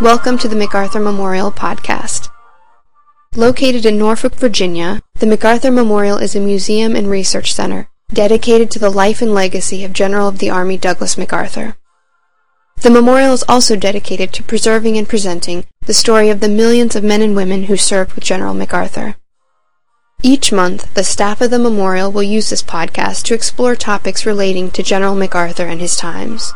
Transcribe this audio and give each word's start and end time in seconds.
Welcome 0.00 0.36
to 0.38 0.48
the 0.48 0.56
MacArthur 0.56 1.00
Memorial 1.00 1.50
Podcast. 1.50 2.28
Located 3.34 3.86
in 3.86 3.96
Norfolk, 3.96 4.34
Virginia, 4.34 5.00
the 5.20 5.26
MacArthur 5.26 5.70
Memorial 5.70 6.18
is 6.18 6.36
a 6.36 6.40
museum 6.40 6.94
and 6.94 7.08
research 7.08 7.54
center 7.54 7.88
dedicated 8.12 8.70
to 8.72 8.78
the 8.78 8.90
life 8.90 9.22
and 9.22 9.32
legacy 9.32 9.84
of 9.84 9.94
General 9.94 10.28
of 10.28 10.38
the 10.38 10.50
Army 10.50 10.76
Douglas 10.76 11.16
MacArthur. 11.16 11.78
The 12.82 12.90
memorial 12.90 13.32
is 13.32 13.42
also 13.48 13.74
dedicated 13.74 14.34
to 14.34 14.42
preserving 14.42 14.98
and 14.98 15.08
presenting 15.08 15.64
the 15.86 15.94
story 15.94 16.28
of 16.28 16.40
the 16.40 16.48
millions 16.50 16.94
of 16.94 17.02
men 17.02 17.22
and 17.22 17.34
women 17.34 17.62
who 17.62 17.78
served 17.78 18.12
with 18.12 18.24
General 18.24 18.52
MacArthur. 18.52 19.16
Each 20.22 20.52
month, 20.52 20.92
the 20.92 21.04
staff 21.04 21.40
of 21.40 21.50
the 21.50 21.58
memorial 21.58 22.12
will 22.12 22.22
use 22.22 22.50
this 22.50 22.62
podcast 22.62 23.22
to 23.24 23.34
explore 23.34 23.74
topics 23.74 24.26
relating 24.26 24.70
to 24.72 24.82
General 24.82 25.14
MacArthur 25.14 25.64
and 25.64 25.80
his 25.80 25.96
times. 25.96 26.52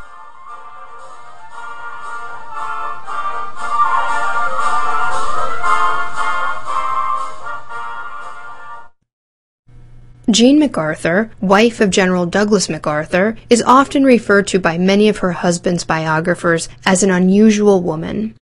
Jean 10.30 10.58
MacArthur, 10.58 11.30
wife 11.40 11.80
of 11.80 11.90
General 11.90 12.24
Douglas 12.24 12.68
MacArthur, 12.68 13.36
is 13.48 13.62
often 13.62 14.04
referred 14.04 14.46
to 14.48 14.60
by 14.60 14.78
many 14.78 15.08
of 15.08 15.18
her 15.18 15.32
husband's 15.32 15.84
biographers 15.84 16.68
as 16.86 17.02
an 17.02 17.10
unusual 17.10 17.82
woman. 17.82 18.34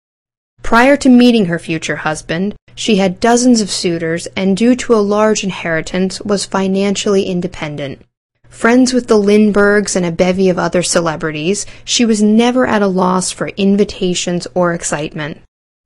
Prior 0.62 0.96
to 0.98 1.08
meeting 1.08 1.46
her 1.46 1.58
future 1.58 1.96
husband, 1.96 2.54
she 2.74 2.96
had 2.96 3.20
dozens 3.20 3.60
of 3.60 3.70
suitors 3.70 4.26
and 4.36 4.56
due 4.56 4.76
to 4.76 4.94
a 4.94 4.96
large 4.96 5.42
inheritance 5.42 6.20
was 6.20 6.44
financially 6.44 7.24
independent. 7.24 8.02
Friends 8.48 8.92
with 8.92 9.06
the 9.06 9.18
Lindberghs 9.18 9.96
and 9.96 10.04
a 10.04 10.12
bevy 10.12 10.48
of 10.48 10.58
other 10.58 10.82
celebrities, 10.82 11.64
she 11.84 12.04
was 12.04 12.22
never 12.22 12.66
at 12.66 12.82
a 12.82 12.86
loss 12.86 13.30
for 13.30 13.48
invitations 13.56 14.46
or 14.54 14.74
excitement. 14.74 15.38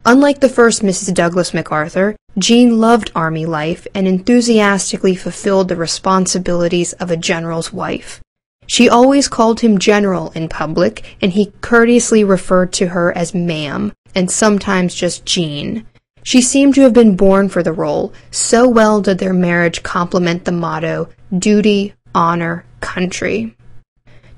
Unlike 0.04 0.40
the 0.40 0.48
first 0.48 0.82
Mrs. 0.82 1.14
Douglas 1.14 1.54
MacArthur, 1.54 2.16
Jean 2.36 2.80
loved 2.80 3.12
army 3.14 3.46
life 3.46 3.86
and 3.94 4.08
enthusiastically 4.08 5.14
fulfilled 5.14 5.68
the 5.68 5.76
responsibilities 5.76 6.92
of 6.94 7.10
a 7.10 7.16
general's 7.16 7.72
wife. 7.72 8.20
She 8.66 8.88
always 8.88 9.28
called 9.28 9.60
him 9.60 9.78
general 9.78 10.32
in 10.34 10.48
public, 10.48 11.16
and 11.20 11.32
he 11.32 11.52
courteously 11.60 12.24
referred 12.24 12.72
to 12.74 12.88
her 12.88 13.16
as 13.16 13.34
ma'am, 13.34 13.92
and 14.14 14.28
sometimes 14.28 14.94
just 14.94 15.24
Jean. 15.24 15.86
She 16.24 16.40
seemed 16.40 16.74
to 16.74 16.80
have 16.82 16.92
been 16.92 17.14
born 17.16 17.48
for 17.48 17.62
the 17.62 17.72
role, 17.72 18.12
so 18.30 18.68
well 18.68 19.00
did 19.00 19.18
their 19.18 19.34
marriage 19.34 19.82
complement 19.84 20.44
the 20.44 20.52
motto, 20.52 21.10
duty, 21.36 21.94
honor, 22.14 22.64
country. 22.80 23.56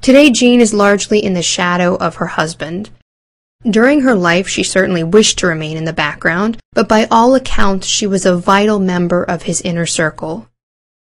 Today 0.03 0.31
Jean 0.31 0.61
is 0.61 0.75
largely 0.75 1.25
in 1.25 1.33
the 1.33 1.43
shadow 1.43 1.95
of 1.97 2.17
her 2.17 2.27
husband. 2.27 2.91
During 3.69 4.03
her 4.03 4.15
life, 4.15 4.47
she 4.47 4.63
certainly 4.63 5.03
wished 5.03 5.39
to 5.39 5.47
remain 5.47 5.79
in 5.79 5.87
the 5.87 5.93
background, 5.95 6.59
but 6.75 6.87
by 6.87 7.07
all 7.11 7.35
accounts, 7.35 7.87
she 7.87 8.07
was 8.07 8.27
a 8.27 8.37
vital 8.37 8.79
member 8.79 9.23
of 9.23 9.45
his 9.45 9.63
inner 9.63 9.87
circle. 9.87 10.49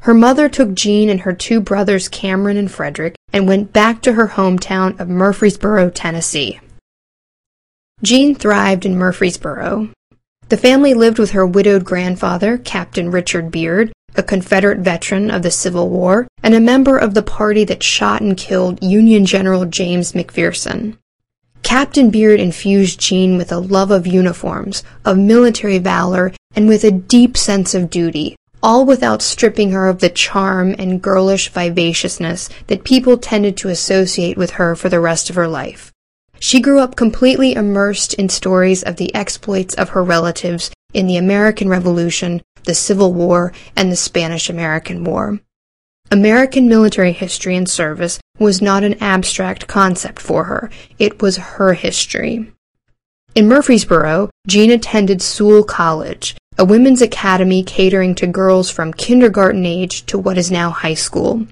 Her 0.00 0.12
mother 0.12 0.48
took 0.48 0.74
Jean 0.74 1.08
and 1.08 1.20
her 1.20 1.32
two 1.32 1.60
brothers 1.60 2.08
Cameron 2.08 2.56
and 2.56 2.68
Frederick 2.68 3.14
and 3.32 3.46
went 3.46 3.72
back 3.72 4.02
to 4.02 4.14
her 4.14 4.26
hometown 4.26 4.98
of 4.98 5.08
Murfreesboro, 5.08 5.90
Tennessee. 5.90 6.58
Jean 8.02 8.34
thrived 8.34 8.84
in 8.84 8.98
Murfreesboro. 8.98 9.90
The 10.48 10.56
family 10.56 10.94
lived 10.94 11.20
with 11.20 11.30
her 11.30 11.46
widowed 11.46 11.84
grandfather, 11.84 12.58
Captain 12.58 13.12
Richard 13.12 13.52
Beard, 13.52 13.92
a 14.16 14.24
Confederate 14.24 14.80
veteran 14.80 15.30
of 15.30 15.42
the 15.42 15.52
Civil 15.52 15.90
War, 15.90 16.26
and 16.42 16.56
a 16.56 16.60
member 16.60 16.98
of 16.98 17.14
the 17.14 17.22
party 17.22 17.62
that 17.66 17.84
shot 17.84 18.20
and 18.20 18.36
killed 18.36 18.82
Union 18.82 19.24
General 19.24 19.64
James 19.64 20.10
McPherson. 20.10 20.96
Captain 21.68 22.08
Beard 22.08 22.40
infused 22.40 22.98
Jean 22.98 23.36
with 23.36 23.52
a 23.52 23.58
love 23.58 23.90
of 23.90 24.06
uniforms, 24.06 24.82
of 25.04 25.18
military 25.18 25.76
valor, 25.76 26.32
and 26.56 26.66
with 26.66 26.82
a 26.82 26.90
deep 26.90 27.36
sense 27.36 27.74
of 27.74 27.90
duty, 27.90 28.36
all 28.62 28.86
without 28.86 29.20
stripping 29.20 29.72
her 29.72 29.86
of 29.86 29.98
the 29.98 30.08
charm 30.08 30.74
and 30.78 31.02
girlish 31.02 31.50
vivaciousness 31.50 32.48
that 32.68 32.84
people 32.84 33.18
tended 33.18 33.54
to 33.58 33.68
associate 33.68 34.38
with 34.38 34.52
her 34.52 34.74
for 34.74 34.88
the 34.88 34.98
rest 34.98 35.28
of 35.28 35.36
her 35.36 35.46
life. 35.46 35.92
She 36.40 36.58
grew 36.58 36.80
up 36.80 36.96
completely 36.96 37.52
immersed 37.52 38.14
in 38.14 38.30
stories 38.30 38.82
of 38.82 38.96
the 38.96 39.14
exploits 39.14 39.74
of 39.74 39.90
her 39.90 40.02
relatives 40.02 40.70
in 40.94 41.06
the 41.06 41.18
American 41.18 41.68
Revolution, 41.68 42.40
the 42.64 42.74
Civil 42.74 43.12
War, 43.12 43.52
and 43.76 43.92
the 43.92 43.96
Spanish 43.96 44.48
American 44.48 45.04
War. 45.04 45.38
American 46.10 46.68
military 46.68 47.12
history 47.12 47.54
and 47.54 47.68
service 47.68 48.18
was 48.38 48.62
not 48.62 48.82
an 48.82 48.94
abstract 48.94 49.66
concept 49.66 50.18
for 50.18 50.44
her, 50.44 50.70
it 50.98 51.20
was 51.20 51.36
her 51.36 51.74
history. 51.74 52.50
In 53.34 53.46
Murfreesboro, 53.46 54.30
Jean 54.46 54.70
attended 54.70 55.20
Soule 55.20 55.62
College, 55.62 56.34
a 56.56 56.64
women's 56.64 57.02
academy 57.02 57.62
catering 57.62 58.14
to 58.14 58.26
girls 58.26 58.70
from 58.70 58.94
kindergarten 58.94 59.66
age 59.66 60.06
to 60.06 60.18
what 60.18 60.38
is 60.38 60.50
now 60.50 60.70
high 60.70 60.94
school. 60.94 61.46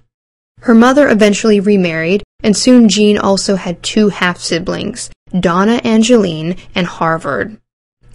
Her 0.63 0.75
mother 0.75 1.09
eventually 1.09 1.61
remarried, 1.61 2.23
and 2.43 2.57
soon 2.57 2.89
Jean 2.89 3.19
also 3.19 3.57
had 3.57 3.83
two 3.83 4.09
half 4.09 4.39
siblings, 4.41 5.11
Donna 5.39 5.83
Angeline 5.85 6.57
and 6.75 6.87
Harvard. 6.87 7.59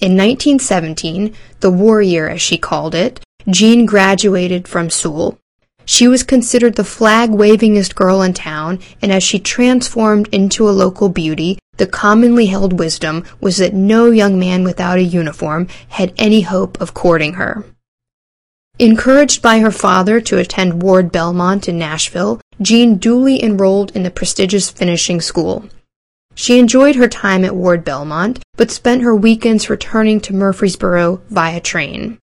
In 0.01 0.17
1917, 0.17 1.35
the 1.59 1.69
war 1.69 2.01
year 2.01 2.27
as 2.27 2.41
she 2.41 2.57
called 2.57 2.95
it, 2.95 3.19
Jean 3.47 3.85
graduated 3.85 4.67
from 4.67 4.89
Soule. 4.89 5.37
She 5.85 6.07
was 6.07 6.23
considered 6.23 6.75
the 6.75 6.83
flag-wavingest 6.83 7.95
girl 7.95 8.21
in 8.21 8.33
town, 8.33 8.79
and 9.01 9.11
as 9.11 9.23
she 9.23 9.39
transformed 9.39 10.29
into 10.31 10.69
a 10.69 10.71
local 10.71 11.09
beauty, 11.09 11.59
the 11.77 11.87
commonly 11.87 12.45
held 12.45 12.79
wisdom 12.79 13.23
was 13.39 13.57
that 13.57 13.73
no 13.73 14.11
young 14.11 14.37
man 14.39 14.63
without 14.63 14.97
a 14.97 15.03
uniform 15.03 15.67
had 15.89 16.13
any 16.17 16.41
hope 16.41 16.79
of 16.79 16.93
courting 16.93 17.33
her. 17.33 17.65
Encouraged 18.79 19.41
by 19.41 19.59
her 19.59 19.71
father 19.71 20.21
to 20.21 20.37
attend 20.37 20.81
Ward 20.81 21.11
Belmont 21.11 21.67
in 21.67 21.77
Nashville, 21.77 22.39
Jean 22.61 22.95
duly 22.95 23.41
enrolled 23.43 23.95
in 23.95 24.03
the 24.03 24.11
prestigious 24.11 24.69
finishing 24.69 25.21
school. 25.21 25.65
She 26.33 26.57
enjoyed 26.57 26.95
her 26.95 27.07
time 27.07 27.43
at 27.43 27.55
Ward 27.55 27.83
Belmont, 27.83 28.39
but 28.55 28.71
spent 28.71 29.01
her 29.01 29.15
weekends 29.15 29.69
returning 29.69 30.19
to 30.21 30.33
Murfreesboro 30.33 31.21
via 31.29 31.59
train. 31.59 32.17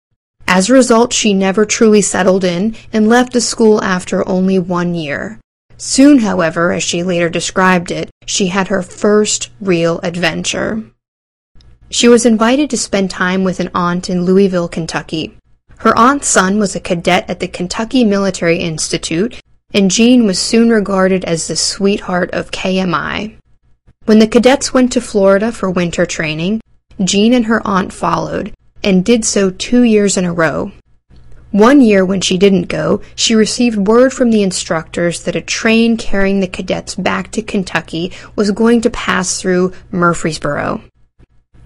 As 0.54 0.70
a 0.70 0.72
result, 0.72 1.12
she 1.12 1.34
never 1.34 1.66
truly 1.66 2.00
settled 2.00 2.44
in 2.44 2.76
and 2.92 3.08
left 3.08 3.32
the 3.32 3.40
school 3.40 3.82
after 3.82 4.26
only 4.28 4.56
one 4.56 4.94
year. 4.94 5.40
Soon, 5.78 6.20
however, 6.20 6.70
as 6.70 6.84
she 6.84 7.02
later 7.02 7.28
described 7.28 7.90
it, 7.90 8.08
she 8.24 8.46
had 8.46 8.68
her 8.68 8.80
first 8.80 9.50
real 9.60 9.98
adventure. 10.04 10.84
She 11.90 12.06
was 12.06 12.24
invited 12.24 12.70
to 12.70 12.76
spend 12.76 13.10
time 13.10 13.42
with 13.42 13.58
an 13.58 13.68
aunt 13.74 14.08
in 14.08 14.24
Louisville, 14.24 14.68
Kentucky. 14.68 15.36
Her 15.78 15.98
aunt's 15.98 16.28
son 16.28 16.60
was 16.60 16.76
a 16.76 16.80
cadet 16.80 17.28
at 17.28 17.40
the 17.40 17.48
Kentucky 17.48 18.04
Military 18.04 18.58
Institute, 18.58 19.40
and 19.72 19.90
Jean 19.90 20.24
was 20.24 20.38
soon 20.38 20.70
regarded 20.70 21.24
as 21.24 21.48
the 21.48 21.56
sweetheart 21.56 22.30
of 22.30 22.52
KMI. 22.52 23.36
When 24.04 24.20
the 24.20 24.28
cadets 24.28 24.72
went 24.72 24.92
to 24.92 25.00
Florida 25.00 25.50
for 25.50 25.68
winter 25.68 26.06
training, 26.06 26.60
Jean 27.02 27.34
and 27.34 27.46
her 27.46 27.60
aunt 27.66 27.92
followed, 27.92 28.54
and 28.84 29.04
did 29.04 29.24
so 29.24 29.50
two 29.50 29.82
years 29.82 30.16
in 30.16 30.24
a 30.24 30.32
row. 30.32 30.70
One 31.50 31.80
year 31.80 32.04
when 32.04 32.20
she 32.20 32.36
didn't 32.36 32.68
go, 32.68 33.00
she 33.14 33.34
received 33.34 33.86
word 33.86 34.12
from 34.12 34.30
the 34.30 34.42
instructors 34.42 35.22
that 35.22 35.36
a 35.36 35.40
train 35.40 35.96
carrying 35.96 36.40
the 36.40 36.48
cadets 36.48 36.96
back 36.96 37.30
to 37.30 37.42
Kentucky 37.42 38.12
was 38.34 38.50
going 38.50 38.80
to 38.80 38.90
pass 38.90 39.40
through 39.40 39.72
Murfreesboro. 39.92 40.82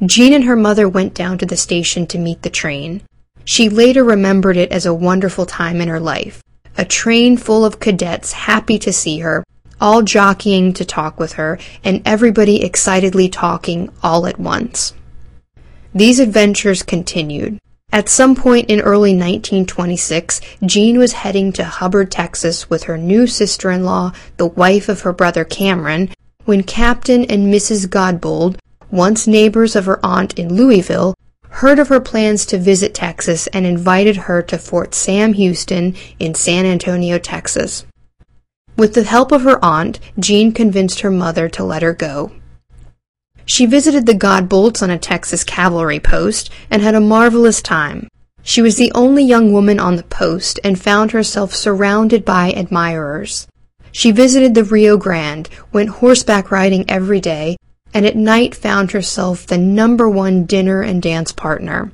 Jean 0.04 0.34
and 0.34 0.44
her 0.44 0.56
mother 0.56 0.88
went 0.88 1.14
down 1.14 1.38
to 1.38 1.46
the 1.46 1.56
station 1.56 2.06
to 2.06 2.18
meet 2.18 2.42
the 2.42 2.50
train. 2.50 3.00
She 3.44 3.70
later 3.70 4.04
remembered 4.04 4.58
it 4.58 4.70
as 4.70 4.84
a 4.84 4.92
wonderful 4.92 5.46
time 5.46 5.80
in 5.80 5.88
her 5.88 5.98
life. 5.98 6.42
A 6.76 6.84
train 6.84 7.38
full 7.38 7.64
of 7.64 7.80
cadets 7.80 8.32
happy 8.32 8.78
to 8.80 8.92
see 8.92 9.20
her, 9.20 9.42
all 9.80 10.02
jockeying 10.02 10.74
to 10.74 10.84
talk 10.84 11.18
with 11.18 11.32
her, 11.32 11.58
and 11.82 12.02
everybody 12.04 12.62
excitedly 12.62 13.30
talking 13.30 13.88
all 14.02 14.26
at 14.26 14.38
once. 14.38 14.92
These 15.94 16.20
adventures 16.20 16.82
continued. 16.82 17.58
At 17.90 18.10
some 18.10 18.36
point 18.36 18.68
in 18.68 18.80
early 18.80 19.12
1926, 19.12 20.42
Jean 20.66 20.98
was 20.98 21.12
heading 21.14 21.52
to 21.54 21.64
Hubbard, 21.64 22.10
Texas 22.10 22.68
with 22.68 22.84
her 22.84 22.98
new 22.98 23.26
sister-in-law, 23.26 24.12
the 24.36 24.46
wife 24.46 24.90
of 24.90 25.00
her 25.00 25.12
brother 25.12 25.44
Cameron, 25.44 26.10
when 26.44 26.62
Captain 26.62 27.24
and 27.24 27.52
Mrs. 27.52 27.88
Godbold, 27.88 28.58
once 28.90 29.26
neighbors 29.26 29.74
of 29.74 29.86
her 29.86 30.04
aunt 30.04 30.38
in 30.38 30.54
Louisville, 30.54 31.14
heard 31.48 31.78
of 31.78 31.88
her 31.88 32.00
plans 32.00 32.44
to 32.46 32.58
visit 32.58 32.94
Texas 32.94 33.46
and 33.48 33.64
invited 33.64 34.16
her 34.16 34.42
to 34.42 34.58
Fort 34.58 34.94
Sam 34.94 35.32
Houston 35.32 35.96
in 36.18 36.34
San 36.34 36.66
Antonio, 36.66 37.18
Texas. 37.18 37.86
With 38.76 38.94
the 38.94 39.04
help 39.04 39.32
of 39.32 39.42
her 39.42 39.62
aunt, 39.64 39.98
Jean 40.18 40.52
convinced 40.52 41.00
her 41.00 41.10
mother 41.10 41.48
to 41.48 41.64
let 41.64 41.82
her 41.82 41.94
go. 41.94 42.32
She 43.48 43.64
visited 43.64 44.04
the 44.04 44.12
Godbolds 44.12 44.82
on 44.82 44.90
a 44.90 44.98
Texas 44.98 45.42
cavalry 45.42 45.98
post 45.98 46.50
and 46.70 46.82
had 46.82 46.94
a 46.94 47.00
marvelous 47.00 47.62
time. 47.62 48.06
She 48.42 48.60
was 48.60 48.76
the 48.76 48.92
only 48.94 49.24
young 49.24 49.54
woman 49.54 49.80
on 49.80 49.96
the 49.96 50.02
post 50.02 50.60
and 50.62 50.78
found 50.78 51.12
herself 51.12 51.54
surrounded 51.54 52.26
by 52.26 52.52
admirers. 52.52 53.48
She 53.90 54.10
visited 54.10 54.54
the 54.54 54.64
Rio 54.64 54.98
Grande, 54.98 55.48
went 55.72 55.88
horseback 55.88 56.50
riding 56.50 56.84
every 56.90 57.20
day, 57.22 57.56
and 57.94 58.04
at 58.04 58.16
night 58.16 58.54
found 58.54 58.92
herself 58.92 59.46
the 59.46 59.56
number 59.56 60.10
one 60.10 60.44
dinner 60.44 60.82
and 60.82 61.00
dance 61.00 61.32
partner. 61.32 61.90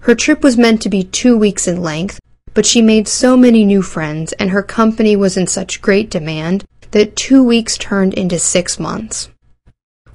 Her 0.00 0.16
trip 0.16 0.42
was 0.42 0.58
meant 0.58 0.82
to 0.82 0.88
be 0.88 1.04
two 1.04 1.38
weeks 1.38 1.68
in 1.68 1.80
length, 1.80 2.18
but 2.54 2.66
she 2.66 2.82
made 2.82 3.06
so 3.06 3.36
many 3.36 3.64
new 3.64 3.82
friends 3.82 4.32
and 4.32 4.50
her 4.50 4.64
company 4.64 5.14
was 5.14 5.36
in 5.36 5.46
such 5.46 5.80
great 5.80 6.10
demand 6.10 6.64
that 6.90 7.14
two 7.14 7.44
weeks 7.44 7.78
turned 7.78 8.14
into 8.14 8.36
six 8.40 8.80
months. 8.80 9.28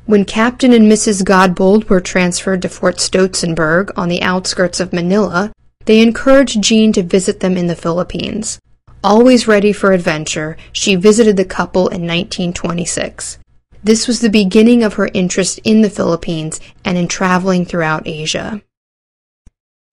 When 0.08 0.24
Captain 0.24 0.72
and 0.72 0.90
Mrs. 0.90 1.22
Godbold 1.22 1.90
were 1.90 2.00
transferred 2.00 2.62
to 2.62 2.70
Fort 2.70 2.96
Stotsenburg 2.96 3.92
on 3.98 4.08
the 4.08 4.22
outskirts 4.22 4.80
of 4.80 4.94
Manila, 4.94 5.52
they 5.84 6.00
encouraged 6.00 6.62
Jean 6.62 6.94
to 6.94 7.04
visit 7.04 7.42
them 7.42 7.58
in 7.58 7.68
the 7.68 7.76
Philippines. 7.76 8.58
Always 9.04 9.50
ready 9.50 9.74
for 9.74 9.92
adventure, 9.92 10.56
she 10.72 10.96
visited 10.96 11.36
the 11.36 11.44
couple 11.44 11.90
in 11.90 12.04
1926. 12.04 13.40
This 13.84 14.08
was 14.08 14.22
the 14.22 14.30
beginning 14.30 14.82
of 14.82 14.94
her 14.94 15.10
interest 15.14 15.60
in 15.66 15.82
the 15.82 15.90
Philippines 15.90 16.62
and 16.86 16.98
in 16.98 17.10
traveling 17.10 17.66
throughout 17.66 18.08
Asia. 18.08 18.62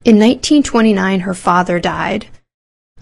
In 0.04 0.20
1929, 0.20 1.20
her 1.20 1.34
father 1.34 1.80
died. 1.80 2.26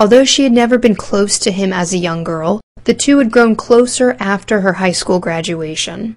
Although 0.00 0.25
she 0.25 0.44
had 0.44 0.53
never 0.53 0.79
been 0.79 0.97
close 0.97 1.38
to 1.41 1.53
him 1.53 1.75
as 1.75 1.93
a 1.93 1.99
young 1.99 2.25
girl, 2.25 2.62
the 2.85 2.94
two 2.94 3.19
had 3.19 3.31
grown 3.31 3.55
closer 3.55 4.17
after 4.19 4.62
her 4.62 4.73
high 4.75 4.93
school 4.93 5.20
graduation. 5.20 6.17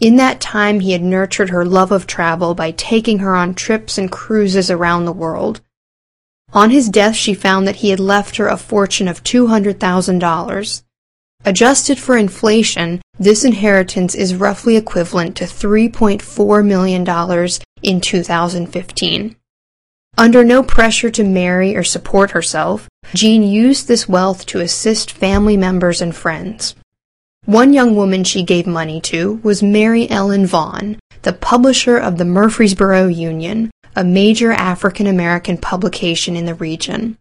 In 0.00 0.16
that 0.16 0.40
time, 0.40 0.80
he 0.80 0.92
had 0.92 1.02
nurtured 1.02 1.50
her 1.50 1.64
love 1.64 1.92
of 1.92 2.06
travel 2.06 2.54
by 2.54 2.72
taking 2.72 3.20
her 3.20 3.34
on 3.34 3.54
trips 3.54 3.96
and 3.96 4.10
cruises 4.10 4.70
around 4.70 5.04
the 5.04 5.12
world. 5.12 5.60
On 6.52 6.70
his 6.70 6.88
death, 6.88 7.16
she 7.16 7.34
found 7.34 7.66
that 7.66 7.76
he 7.76 7.90
had 7.90 8.00
left 8.00 8.36
her 8.36 8.48
a 8.48 8.56
fortune 8.56 9.08
of 9.08 9.24
$200,000. 9.24 10.82
Adjusted 11.46 11.98
for 11.98 12.16
inflation, 12.16 13.02
this 13.18 13.44
inheritance 13.44 14.14
is 14.14 14.34
roughly 14.34 14.76
equivalent 14.76 15.36
to 15.36 15.44
$3.4 15.44 16.64
million 16.64 17.48
in 17.82 18.00
2015. 18.00 19.36
Under 20.16 20.44
no 20.44 20.62
pressure 20.62 21.10
to 21.10 21.24
marry 21.24 21.76
or 21.76 21.82
support 21.82 22.30
herself, 22.30 22.88
Jean 23.14 23.42
used 23.42 23.88
this 23.88 24.08
wealth 24.08 24.46
to 24.46 24.60
assist 24.60 25.10
family 25.10 25.56
members 25.56 26.00
and 26.00 26.14
friends. 26.14 26.76
One 27.46 27.74
young 27.74 27.94
woman 27.94 28.24
she 28.24 28.42
gave 28.42 28.66
money 28.66 29.02
to 29.02 29.38
was 29.42 29.62
Mary 29.62 30.08
Ellen 30.08 30.46
Vaughn, 30.46 30.98
the 31.22 31.34
publisher 31.34 31.98
of 31.98 32.16
the 32.16 32.24
Murfreesboro 32.24 33.08
Union, 33.08 33.70
a 33.94 34.02
major 34.02 34.52
African 34.52 35.06
American 35.06 35.58
publication 35.58 36.36
in 36.36 36.46
the 36.46 36.54
region. 36.54 37.18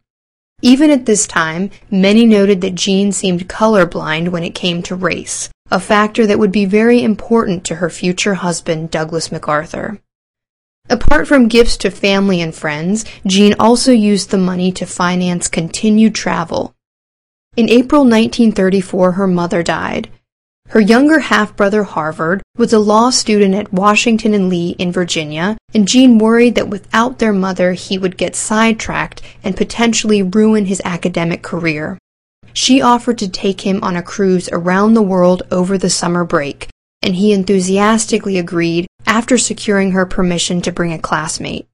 Even 0.62 0.90
at 0.92 1.06
this 1.06 1.28
time, 1.28 1.72
many 1.92 2.26
noted 2.26 2.62
that 2.62 2.76
Jean 2.76 3.12
seemed 3.12 3.50
colorblind 3.50 4.30
when 4.30 4.46
it 4.46 4.56
came 4.56 4.82
to 4.84 4.96
race, 4.96 5.50
a 5.70 5.78
factor 5.78 6.26
that 6.26 6.40
would 6.40 6.54
be 6.54 6.64
very 6.64 7.04
important 7.04 7.66
to 7.66 7.76
her 7.76 7.90
future 7.90 8.36
husband, 8.36 8.92
Douglas 8.92 9.30
MacArthur. 9.30 10.00
Apart 10.90 11.28
from 11.28 11.50
gifts 11.50 11.76
to 11.78 11.92
family 11.92 12.42
and 12.42 12.56
friends, 12.56 13.04
Jean 13.28 13.56
also 13.60 13.92
used 13.92 14.30
the 14.30 14.38
money 14.38 14.72
to 14.72 14.86
finance 14.86 15.50
continued 15.50 16.16
travel. 16.16 16.74
In 17.56 17.70
April 17.70 18.02
1934, 18.04 19.12
her 19.12 19.28
mother 19.28 19.62
died. 19.62 20.10
Her 20.74 20.80
younger 20.80 21.20
half-brother 21.20 21.84
Harvard 21.84 22.42
was 22.58 22.74
a 22.74 22.80
law 22.80 23.12
student 23.12 23.54
at 23.54 23.72
Washington 23.72 24.34
and 24.34 24.50
Lee 24.50 24.72
in 24.80 24.92
Virginia, 24.92 25.56
and 25.72 25.88
Jean 25.88 26.18
worried 26.18 26.56
that 26.56 26.68
without 26.68 27.20
their 27.20 27.32
mother 27.32 27.74
he 27.74 28.00
would 28.00 28.18
get 28.18 28.36
sidetracked 28.36 29.22
and 29.44 29.56
potentially 29.56 30.24
ruin 30.24 30.66
his 30.66 30.82
academic 30.84 31.44
career. 31.44 32.00
She 32.54 32.82
offered 32.82 33.20
to 33.20 33.30
take 33.30 33.62
him 33.62 33.84
on 33.84 33.96
a 33.96 34.02
cruise 34.02 34.50
around 34.52 34.96
the 34.96 35.04
world 35.04 35.44
over 35.52 35.78
the 35.78 35.92
summer 35.92 36.26
break, 36.26 36.70
and 37.04 37.18
he 37.18 37.34
enthusiastically 37.34 38.40
agreed 38.40 38.88
after 39.06 39.38
securing 39.38 39.92
her 39.92 40.08
permission 40.08 40.60
to 40.64 40.72
bring 40.72 40.92
a 40.92 40.98
classmate. 40.98 41.68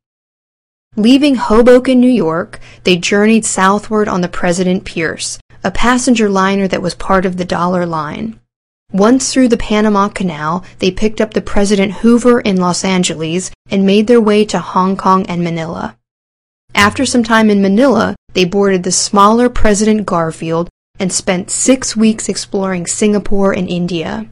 Leaving 0.97 1.35
Hoboken, 1.35 2.01
New 2.01 2.11
York, 2.11 2.59
they 2.83 2.97
journeyed 2.97 3.45
southward 3.45 4.09
on 4.09 4.19
the 4.19 4.27
President 4.27 4.83
Pierce, 4.83 5.39
a 5.63 5.71
passenger 5.71 6.29
liner 6.29 6.67
that 6.67 6.81
was 6.81 6.95
part 6.95 7.25
of 7.25 7.37
the 7.37 7.45
Dollar 7.45 7.85
Line. 7.85 8.37
Once 8.91 9.31
through 9.31 9.47
the 9.47 9.57
Panama 9.57 10.09
Canal, 10.09 10.63
they 10.79 10.89
picked 10.89 11.21
up 11.21 11.33
the 11.33 11.41
President 11.41 11.91
Hoover 11.93 12.39
in 12.39 12.57
Los 12.57 12.83
Angeles 12.83 13.51
and 13.69 13.85
made 13.85 14.07
their 14.07 14.19
way 14.19 14.43
to 14.45 14.57
Hong 14.57 14.97
Kong 14.97 15.27
and 15.27 15.43
Manila. 15.43 15.95
After 16.73 17.05
some 17.05 17.23
time 17.23 17.51
in 17.51 17.61
Manila, 17.61 18.15
they 18.33 18.45
boarded 18.45 18.83
the 18.83 18.91
smaller 18.91 19.47
President 19.47 20.07
Garfield 20.07 20.69
and 20.99 21.13
spent 21.13 21.51
six 21.51 21.95
weeks 21.95 22.27
exploring 22.27 22.87
Singapore 22.87 23.53
and 23.53 23.69
India. 23.69 24.27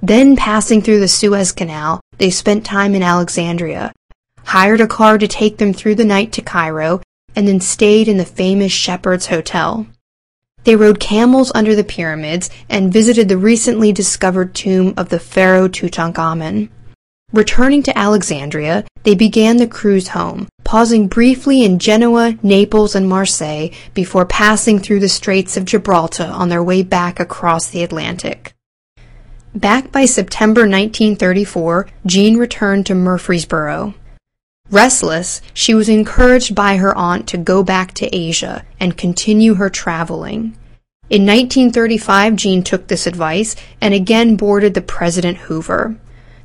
Then, 0.00 0.36
passing 0.36 0.80
through 0.80 1.00
the 1.00 1.08
Suez 1.08 1.50
Canal, 1.50 2.00
they 2.18 2.30
spent 2.30 2.64
time 2.64 2.94
in 2.94 3.02
Alexandria, 3.02 3.92
hired 4.44 4.80
a 4.80 4.86
car 4.86 5.18
to 5.18 5.26
take 5.26 5.58
them 5.58 5.72
through 5.72 5.96
the 5.96 6.04
night 6.04 6.30
to 6.32 6.42
Cairo, 6.42 7.02
and 7.34 7.48
then 7.48 7.60
stayed 7.60 8.06
in 8.06 8.16
the 8.16 8.24
famous 8.24 8.72
Shepheard's 8.72 9.26
Hotel. 9.26 9.86
They 10.64 10.76
rode 10.76 11.00
camels 11.00 11.52
under 11.54 11.74
the 11.74 11.84
pyramids 11.84 12.50
and 12.68 12.92
visited 12.92 13.28
the 13.28 13.38
recently 13.38 13.92
discovered 13.92 14.54
tomb 14.54 14.94
of 14.96 15.08
the 15.08 15.18
pharaoh 15.18 15.68
Tutankhamun. 15.68 16.68
Returning 17.32 17.82
to 17.82 17.96
Alexandria, 17.98 18.84
they 19.02 19.14
began 19.14 19.58
the 19.58 19.66
cruise 19.66 20.08
home, 20.08 20.48
pausing 20.64 21.08
briefly 21.08 21.62
in 21.62 21.78
Genoa, 21.78 22.38
Naples, 22.42 22.94
and 22.94 23.08
Marseille 23.08 23.68
before 23.94 24.24
passing 24.24 24.78
through 24.78 25.00
the 25.00 25.08
Straits 25.08 25.56
of 25.56 25.64
Gibraltar 25.64 26.24
on 26.24 26.48
their 26.48 26.62
way 26.62 26.82
back 26.82 27.20
across 27.20 27.68
the 27.68 27.82
Atlantic. 27.82 28.54
Back 29.54 29.92
by 29.92 30.04
September 30.04 30.62
1934, 30.62 31.88
Jean 32.06 32.36
returned 32.36 32.86
to 32.86 32.94
Murfreesboro. 32.94 33.94
Restless, 34.70 35.40
she 35.54 35.74
was 35.74 35.88
encouraged 35.88 36.54
by 36.54 36.76
her 36.76 36.94
aunt 36.96 37.26
to 37.28 37.38
go 37.38 37.62
back 37.62 37.94
to 37.94 38.14
Asia 38.14 38.64
and 38.78 38.98
continue 38.98 39.54
her 39.54 39.70
traveling. 39.70 40.56
In 41.08 41.24
1935, 41.24 42.36
Jean 42.36 42.62
took 42.62 42.86
this 42.86 43.06
advice 43.06 43.56
and 43.80 43.94
again 43.94 44.36
boarded 44.36 44.74
the 44.74 44.82
President 44.82 45.38
Hoover. 45.38 45.96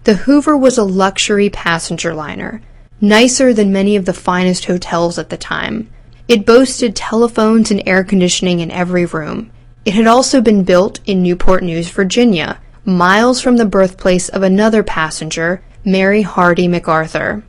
The 0.06 0.14
Hoover 0.14 0.56
was 0.56 0.78
a 0.78 0.86
luxury 0.86 1.50
passenger 1.50 2.14
liner, 2.14 2.62
nicer 3.02 3.54
than 3.54 3.74
many 3.74 3.98
of 3.98 4.06
the 4.06 4.14
finest 4.14 4.66
hotels 4.66 5.20
at 5.20 5.30
the 5.30 5.36
time. 5.36 5.90
It 6.30 6.46
boasted 6.46 6.96
telephones 6.96 7.72
and 7.72 7.84
air 7.86 8.06
conditioning 8.06 8.62
in 8.62 8.72
every 8.72 9.06
room. 9.06 9.52
It 9.84 9.96
had 9.96 10.08
also 10.08 10.40
been 10.40 10.64
built 10.64 11.02
in 11.06 11.22
Newport 11.22 11.62
News, 11.62 11.90
Virginia, 11.90 12.62
miles 12.86 13.42
from 13.42 13.58
the 13.58 13.66
birthplace 13.66 14.30
of 14.30 14.44
another 14.44 14.82
passenger, 14.82 15.62
Mary 15.84 16.22
Hardy 16.22 16.70
MacArthur. 16.70 17.44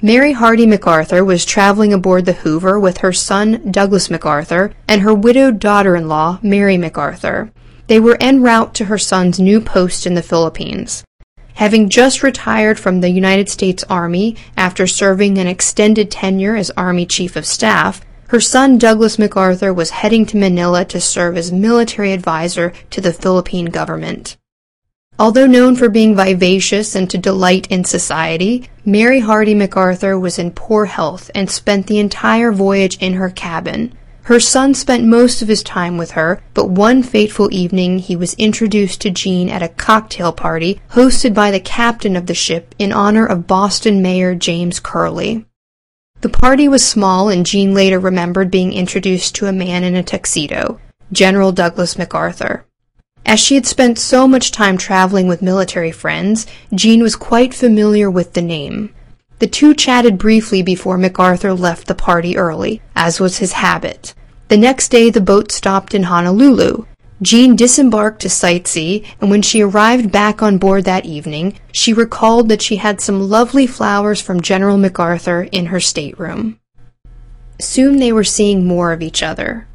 Mary 0.00 0.30
Hardy 0.30 0.64
MacArthur 0.64 1.24
was 1.24 1.44
traveling 1.44 1.92
aboard 1.92 2.24
the 2.24 2.34
Hoover 2.34 2.78
with 2.78 2.98
her 2.98 3.12
son 3.12 3.72
Douglas 3.72 4.08
MacArthur 4.08 4.72
and 4.86 5.00
her 5.00 5.12
widowed 5.12 5.58
daughter-in-law 5.58 6.38
Mary 6.40 6.78
MacArthur. 6.78 7.50
They 7.88 7.98
were 7.98 8.16
en 8.20 8.40
route 8.40 8.74
to 8.74 8.84
her 8.84 8.96
son's 8.96 9.40
new 9.40 9.60
post 9.60 10.06
in 10.06 10.14
the 10.14 10.22
Philippines. 10.22 11.02
Having 11.54 11.88
just 11.88 12.22
retired 12.22 12.78
from 12.78 13.00
the 13.00 13.10
United 13.10 13.48
States 13.48 13.82
Army 13.90 14.36
after 14.56 14.86
serving 14.86 15.36
an 15.36 15.48
extended 15.48 16.12
tenure 16.12 16.54
as 16.54 16.70
Army 16.76 17.04
Chief 17.04 17.34
of 17.34 17.44
Staff, 17.44 18.00
her 18.28 18.40
son 18.40 18.78
Douglas 18.78 19.18
MacArthur 19.18 19.74
was 19.74 19.90
heading 19.90 20.24
to 20.26 20.36
Manila 20.36 20.84
to 20.84 21.00
serve 21.00 21.36
as 21.36 21.50
military 21.50 22.12
advisor 22.12 22.72
to 22.90 23.00
the 23.00 23.12
Philippine 23.12 23.66
government. 23.66 24.36
Although 25.20 25.46
known 25.46 25.74
for 25.74 25.88
being 25.88 26.14
vivacious 26.14 26.94
and 26.94 27.10
to 27.10 27.18
delight 27.18 27.66
in 27.68 27.82
society, 27.82 28.70
Mary 28.84 29.18
Hardy 29.18 29.54
MacArthur 29.54 30.16
was 30.16 30.38
in 30.38 30.52
poor 30.52 30.84
health 30.84 31.28
and 31.34 31.50
spent 31.50 31.88
the 31.88 31.98
entire 31.98 32.52
voyage 32.52 32.96
in 32.98 33.14
her 33.14 33.28
cabin. 33.28 33.92
Her 34.22 34.38
son 34.38 34.74
spent 34.74 35.04
most 35.04 35.42
of 35.42 35.48
his 35.48 35.62
time 35.64 35.96
with 35.96 36.12
her, 36.12 36.40
but 36.54 36.68
one 36.68 37.02
fateful 37.02 37.48
evening 37.50 37.98
he 37.98 38.14
was 38.14 38.34
introduced 38.34 39.00
to 39.00 39.10
Jean 39.10 39.48
at 39.48 39.62
a 39.62 39.68
cocktail 39.68 40.32
party 40.32 40.80
hosted 40.90 41.34
by 41.34 41.50
the 41.50 41.58
captain 41.58 42.14
of 42.14 42.26
the 42.26 42.34
ship 42.34 42.74
in 42.78 42.92
honor 42.92 43.26
of 43.26 43.46
Boston 43.46 44.02
Mayor 44.02 44.36
James 44.36 44.78
Curley. 44.78 45.46
The 46.20 46.28
party 46.28 46.68
was 46.68 46.86
small 46.86 47.28
and 47.28 47.46
Jean 47.46 47.74
later 47.74 47.98
remembered 47.98 48.50
being 48.50 48.72
introduced 48.72 49.34
to 49.36 49.46
a 49.46 49.52
man 49.52 49.82
in 49.82 49.96
a 49.96 50.02
tuxedo, 50.02 50.78
General 51.10 51.50
Douglas 51.50 51.98
MacArthur. 51.98 52.66
As 53.28 53.38
she 53.38 53.56
had 53.56 53.66
spent 53.66 53.98
so 53.98 54.26
much 54.26 54.52
time 54.52 54.78
traveling 54.78 55.28
with 55.28 55.42
military 55.42 55.90
friends, 55.90 56.46
Jean 56.74 57.02
was 57.02 57.14
quite 57.14 57.52
familiar 57.52 58.10
with 58.10 58.32
the 58.32 58.40
name. 58.40 58.88
The 59.38 59.46
two 59.46 59.74
chatted 59.74 60.16
briefly 60.16 60.62
before 60.62 60.96
MacArthur 60.96 61.52
left 61.52 61.88
the 61.88 61.94
party 61.94 62.38
early, 62.38 62.80
as 62.96 63.20
was 63.20 63.36
his 63.36 63.52
habit. 63.52 64.14
The 64.48 64.56
next 64.56 64.88
day 64.88 65.10
the 65.10 65.20
boat 65.20 65.52
stopped 65.52 65.92
in 65.92 66.04
Honolulu. 66.04 66.86
Jean 67.20 67.54
disembarked 67.54 68.22
to 68.22 68.28
sightsee, 68.28 69.04
and 69.20 69.30
when 69.30 69.42
she 69.42 69.60
arrived 69.60 70.10
back 70.10 70.42
on 70.42 70.56
board 70.56 70.86
that 70.86 71.04
evening, 71.04 71.60
she 71.70 71.92
recalled 71.92 72.48
that 72.48 72.62
she 72.62 72.76
had 72.76 73.02
some 73.02 73.28
lovely 73.28 73.66
flowers 73.66 74.22
from 74.22 74.40
General 74.40 74.78
MacArthur 74.78 75.42
in 75.52 75.66
her 75.66 75.80
stateroom. 75.80 76.58
Soon 77.60 77.98
they 77.98 78.10
were 78.10 78.24
seeing 78.24 78.66
more 78.66 78.90
of 78.92 79.02
each 79.02 79.22
other. 79.22 79.66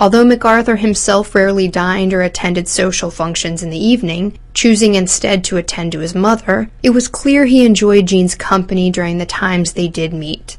Although 0.00 0.24
MacArthur 0.24 0.76
himself 0.76 1.34
rarely 1.34 1.68
dined 1.68 2.14
or 2.14 2.22
attended 2.22 2.68
social 2.68 3.10
functions 3.10 3.62
in 3.62 3.68
the 3.68 3.76
evening, 3.78 4.38
choosing 4.54 4.94
instead 4.94 5.44
to 5.44 5.58
attend 5.58 5.92
to 5.92 5.98
his 5.98 6.14
mother, 6.14 6.70
it 6.82 6.90
was 6.90 7.06
clear 7.06 7.44
he 7.44 7.66
enjoyed 7.66 8.06
Jean's 8.06 8.34
company 8.34 8.90
during 8.90 9.18
the 9.18 9.26
times 9.26 9.74
they 9.74 9.88
did 9.88 10.14
meet. 10.14 10.56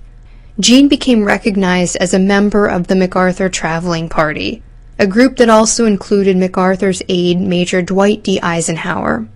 Jean 0.59 0.87
became 0.87 1.23
recognized 1.23 1.95
as 1.95 2.13
a 2.13 2.19
member 2.19 2.67
of 2.67 2.85
the 2.85 2.95
MacArthur 2.95 3.49
Traveling 3.49 4.09
Party, 4.09 4.61
a 4.99 5.07
group 5.07 5.37
that 5.37 5.49
also 5.49 5.85
included 5.85 6.37
MacArthur's 6.37 7.01
aide 7.09 7.41
Major 7.41 7.81
Dwight 7.81 8.21
D. 8.21 8.39
Eisenhower. 8.43 9.27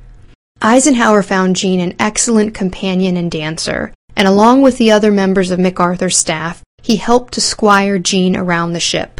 Eisenhower 0.62 1.24
found 1.24 1.56
Jean 1.56 1.80
an 1.80 1.96
excellent 1.98 2.54
companion 2.54 3.18
and 3.18 3.32
dancer, 3.32 3.92
and 4.16 4.28
along 4.28 4.62
with 4.62 4.78
the 4.78 4.92
other 4.92 5.12
members 5.12 5.50
of 5.50 5.60
MacArthur's 5.60 6.16
staff, 6.16 6.62
he 6.84 6.98
helped 6.98 7.34
to 7.34 7.42
squire 7.42 7.98
Jean 7.98 8.38
around 8.38 8.74
the 8.74 8.80
ship. 8.80 9.15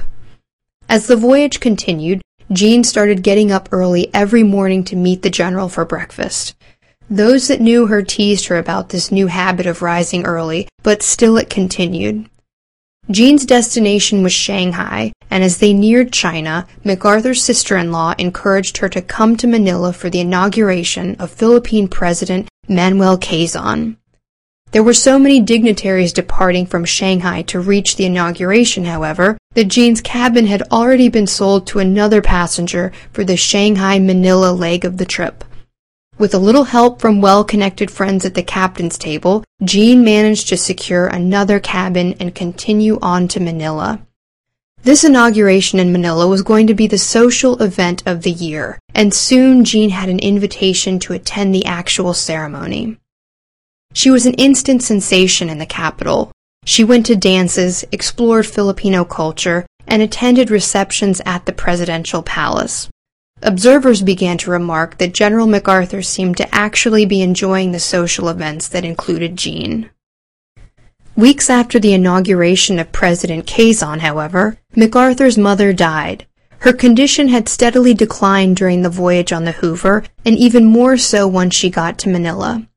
As 0.88 1.08
the 1.08 1.16
voyage 1.16 1.60
continued, 1.60 2.22
Jean 2.52 2.84
started 2.84 3.24
getting 3.24 3.52
up 3.52 3.70
early 3.72 4.14
every 4.14 4.44
morning 4.44 4.84
to 4.86 4.96
meet 4.96 5.24
the 5.24 5.30
general 5.30 5.68
for 5.68 5.84
breakfast. 5.84 6.56
Those 7.10 7.48
that 7.48 7.62
knew 7.62 7.88
her 7.88 8.02
teased 8.02 8.48
her 8.48 8.58
about 8.58 8.90
this 8.90 9.12
new 9.12 9.28
habit 9.28 9.66
of 9.66 9.82
rising 9.82 10.26
early, 10.26 10.68
but 10.84 11.02
still 11.02 11.38
it 11.38 11.50
continued. 11.50 12.30
Jean's 13.12 13.46
destination 13.46 14.24
was 14.24 14.34
Shanghai, 14.34 15.12
and 15.30 15.44
as 15.44 15.58
they 15.58 15.74
neared 15.74 16.12
China, 16.12 16.68
MacArthur's 16.84 17.44
sister-in-law 17.44 18.16
encouraged 18.18 18.78
her 18.78 18.90
to 18.90 19.02
come 19.02 19.38
to 19.38 19.48
Manila 19.48 19.94
for 19.94 20.10
the 20.10 20.22
inauguration 20.22 21.16
of 21.16 21.30
Philippine 21.30 21.88
President 21.88 22.48
Manuel 22.68 23.18
Quezon. 23.18 23.98
There 24.76 24.84
were 24.84 24.94
so 24.94 25.18
many 25.18 25.40
dignitaries 25.40 26.12
departing 26.12 26.66
from 26.66 26.84
Shanghai 26.84 27.44
to 27.44 27.62
reach 27.62 27.96
the 27.96 28.04
inauguration, 28.04 28.84
however, 28.84 29.38
that 29.54 29.70
Jean's 29.70 30.02
cabin 30.02 30.48
had 30.48 30.64
already 30.64 31.08
been 31.08 31.28
sold 31.28 31.66
to 31.68 31.80
another 31.80 32.22
passenger 32.22 32.92
for 33.14 33.24
the 33.24 33.38
Shanghai-Manila 33.38 34.52
leg 34.52 34.84
of 34.84 34.98
the 34.98 35.06
trip. 35.06 35.46
With 36.18 36.34
a 36.34 36.40
little 36.40 36.66
help 36.66 37.00
from 37.00 37.22
well-connected 37.22 37.90
friends 37.90 38.26
at 38.26 38.34
the 38.34 38.44
captain's 38.44 38.98
table, 38.98 39.46
Jean 39.64 40.04
managed 40.04 40.50
to 40.50 40.58
secure 40.58 41.08
another 41.08 41.62
cabin 41.62 42.14
and 42.20 42.36
continue 42.36 43.00
on 43.02 43.30
to 43.30 43.40
Manila. 43.40 44.02
This 44.84 45.06
inauguration 45.06 45.80
in 45.80 45.94
Manila 45.94 46.28
was 46.28 46.42
going 46.42 46.68
to 46.68 46.74
be 46.74 46.88
the 46.88 46.98
social 46.98 47.64
event 47.64 48.04
of 48.06 48.24
the 48.24 48.32
year, 48.32 48.78
and 48.94 49.14
soon 49.14 49.64
Jean 49.64 49.92
had 49.92 50.10
an 50.10 50.20
invitation 50.20 51.00
to 51.00 51.14
attend 51.14 51.56
the 51.56 51.66
actual 51.66 52.14
ceremony. 52.14 52.98
She 53.96 54.12
was 54.12 54.26
an 54.26 54.34
instant 54.34 54.84
sensation 54.84 55.50
in 55.50 55.58
the 55.58 55.66
capital. 55.66 56.30
She 56.66 56.84
went 56.84 57.06
to 57.06 57.16
dances, 57.16 57.86
explored 57.94 58.46
Filipino 58.46 59.06
culture, 59.06 59.66
and 59.88 60.02
attended 60.02 60.52
receptions 60.52 61.22
at 61.26 61.46
the 61.46 61.54
presidential 61.54 62.22
palace. 62.22 62.90
Observers 63.42 64.02
began 64.02 64.38
to 64.40 64.52
remark 64.52 64.98
that 64.98 65.14
General 65.14 65.48
MacArthur 65.48 66.02
seemed 66.02 66.36
to 66.38 66.54
actually 66.54 67.06
be 67.06 67.22
enjoying 67.22 67.72
the 67.72 67.80
social 67.80 68.28
events 68.28 68.68
that 68.68 68.84
included 68.84 69.38
Jean. 69.38 69.90
Weeks 71.16 71.50
after 71.50 71.80
the 71.80 71.94
inauguration 71.94 72.80
of 72.80 72.92
President 72.92 73.48
Quezon, 73.48 74.00
however, 74.00 74.58
MacArthur's 74.76 75.38
mother 75.38 75.72
died. 75.72 76.26
Her 76.60 76.74
condition 76.74 77.30
had 77.30 77.48
steadily 77.48 77.94
declined 77.94 78.58
during 78.58 78.82
the 78.82 78.90
voyage 78.90 79.32
on 79.32 79.46
the 79.46 79.54
Hoover, 79.54 80.04
and 80.26 80.38
even 80.38 80.66
more 80.66 80.98
so 80.98 81.30
once 81.30 81.56
she 81.56 81.70
got 81.70 81.98
to 82.00 82.10
Manila. 82.10 82.68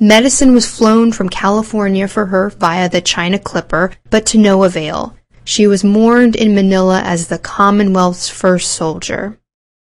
Medicine 0.00 0.54
was 0.54 0.70
flown 0.70 1.10
from 1.10 1.28
California 1.28 2.06
for 2.06 2.26
her 2.26 2.50
via 2.50 2.88
the 2.88 3.00
China 3.00 3.38
Clipper, 3.38 3.92
but 4.10 4.24
to 4.26 4.38
no 4.38 4.62
avail. 4.62 5.16
She 5.42 5.66
was 5.66 5.82
mourned 5.82 6.36
in 6.36 6.54
Manila 6.54 7.00
as 7.02 7.26
the 7.26 7.38
Commonwealth's 7.38 8.28
first 8.28 8.70
soldier. 8.70 9.40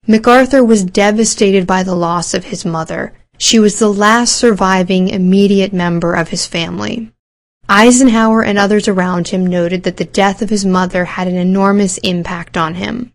MacArthur 0.05 0.63
was 0.63 0.83
devastated 0.83 1.65
by 1.65 1.81
the 1.81 1.95
loss 1.95 2.35
of 2.35 2.45
his 2.45 2.63
mother. 2.63 3.13
She 3.39 3.57
was 3.57 3.79
the 3.79 3.91
last 3.91 4.35
surviving 4.35 5.07
immediate 5.09 5.73
member 5.73 6.13
of 6.13 6.29
his 6.29 6.45
family. 6.45 7.11
Eisenhower 7.67 8.43
and 8.43 8.59
others 8.59 8.87
around 8.87 9.29
him 9.29 9.47
noted 9.47 9.81
that 9.83 9.97
the 9.97 10.05
death 10.05 10.43
of 10.43 10.49
his 10.51 10.63
mother 10.63 11.05
had 11.05 11.27
an 11.27 11.37
enormous 11.37 11.97
impact 11.99 12.55
on 12.55 12.75
him. 12.75 13.13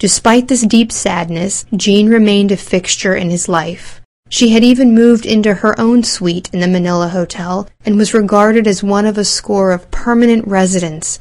Despite 0.00 0.48
this 0.48 0.62
deep 0.62 0.90
sadness, 0.90 1.66
Jean 1.76 2.08
remained 2.08 2.50
a 2.50 2.56
fixture 2.56 3.14
in 3.14 3.30
his 3.30 3.48
life. 3.48 4.01
She 4.32 4.48
had 4.48 4.64
even 4.64 4.94
moved 4.94 5.26
into 5.26 5.52
her 5.52 5.78
own 5.78 6.02
suite 6.04 6.48
in 6.54 6.60
the 6.60 6.66
Manila 6.66 7.10
Hotel 7.10 7.68
and 7.84 7.98
was 7.98 8.14
regarded 8.14 8.66
as 8.66 8.82
one 8.82 9.04
of 9.04 9.18
a 9.18 9.26
score 9.26 9.72
of 9.72 9.90
permanent 9.90 10.48
residents. 10.48 11.18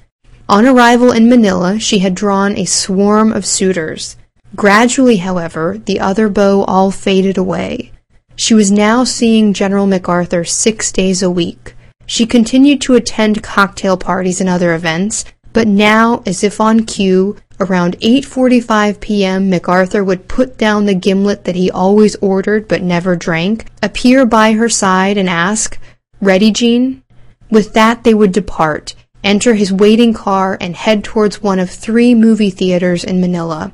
On 0.48 0.66
arrival 0.66 1.12
in 1.12 1.28
Manila, 1.28 1.78
she 1.78 2.00
had 2.00 2.16
drawn 2.16 2.58
a 2.58 2.64
swarm 2.64 3.34
of 3.34 3.46
suitors. 3.46 4.16
Gradually, 4.56 5.18
however, 5.18 5.78
the 5.84 6.00
other 6.00 6.30
beaux 6.30 6.64
all 6.70 6.90
faded 6.90 7.38
away. 7.38 7.92
She 8.38 8.54
was 8.54 8.72
now 8.72 9.04
seeing 9.04 9.52
General 9.52 9.88
MacArthur 9.88 10.46
six 10.46 10.90
days 10.90 11.22
a 11.22 11.30
week. 11.30 11.76
She 12.06 12.26
continued 12.26 12.80
to 12.84 12.96
attend 12.96 13.44
cocktail 13.44 13.98
parties 13.98 14.40
and 14.40 14.50
other 14.50 14.74
events, 14.74 15.26
but 15.52 15.68
now, 15.68 16.24
as 16.26 16.46
if 16.46 16.62
on 16.62 16.86
cue, 16.86 17.36
Around 17.62 18.00
8:45 18.00 19.00
p.m., 19.00 19.48
MacArthur 19.48 20.04
would 20.04 20.28
put 20.28 20.58
down 20.58 20.88
the 20.88 20.96
gimlet 20.96 21.44
that 21.44 21.54
he 21.54 21.70
always 21.70 22.16
ordered 22.16 22.68
but 22.68 22.82
never 22.82 23.16
drank, 23.16 23.68
appear 23.84 24.26
by 24.26 24.54
her 24.54 24.68
side 24.68 25.16
and 25.16 25.30
ask, 25.30 25.78
"Ready, 26.20 26.50
Jean?" 26.50 27.04
With 27.52 27.74
that 27.74 28.04
they 28.04 28.16
would 28.16 28.32
depart, 28.32 28.96
enter 29.24 29.54
his 29.54 29.72
waiting 29.72 30.12
car 30.12 30.58
and 30.60 30.76
head 30.76 31.04
towards 31.04 31.44
one 31.44 31.60
of 31.60 31.70
three 31.70 32.16
movie 32.16 32.50
theaters 32.50 33.04
in 33.04 33.22
Manila. 33.22 33.74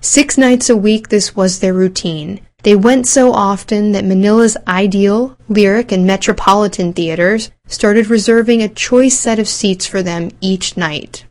Six 0.00 0.36
nights 0.36 0.68
a 0.68 0.74
week 0.76 1.08
this 1.08 1.36
was 1.36 1.60
their 1.60 1.72
routine. 1.72 2.40
They 2.64 2.74
went 2.74 3.06
so 3.06 3.32
often 3.32 3.92
that 3.92 4.04
Manila's 4.04 4.56
Ideal, 4.66 5.36
Lyric, 5.48 5.92
and 5.92 6.04
Metropolitan 6.04 6.94
theaters 6.94 7.52
started 7.68 8.10
reserving 8.10 8.60
a 8.60 8.68
choice 8.68 9.16
set 9.16 9.38
of 9.38 9.46
seats 9.46 9.86
for 9.86 10.02
them 10.02 10.32
each 10.40 10.76
night. 10.76 11.26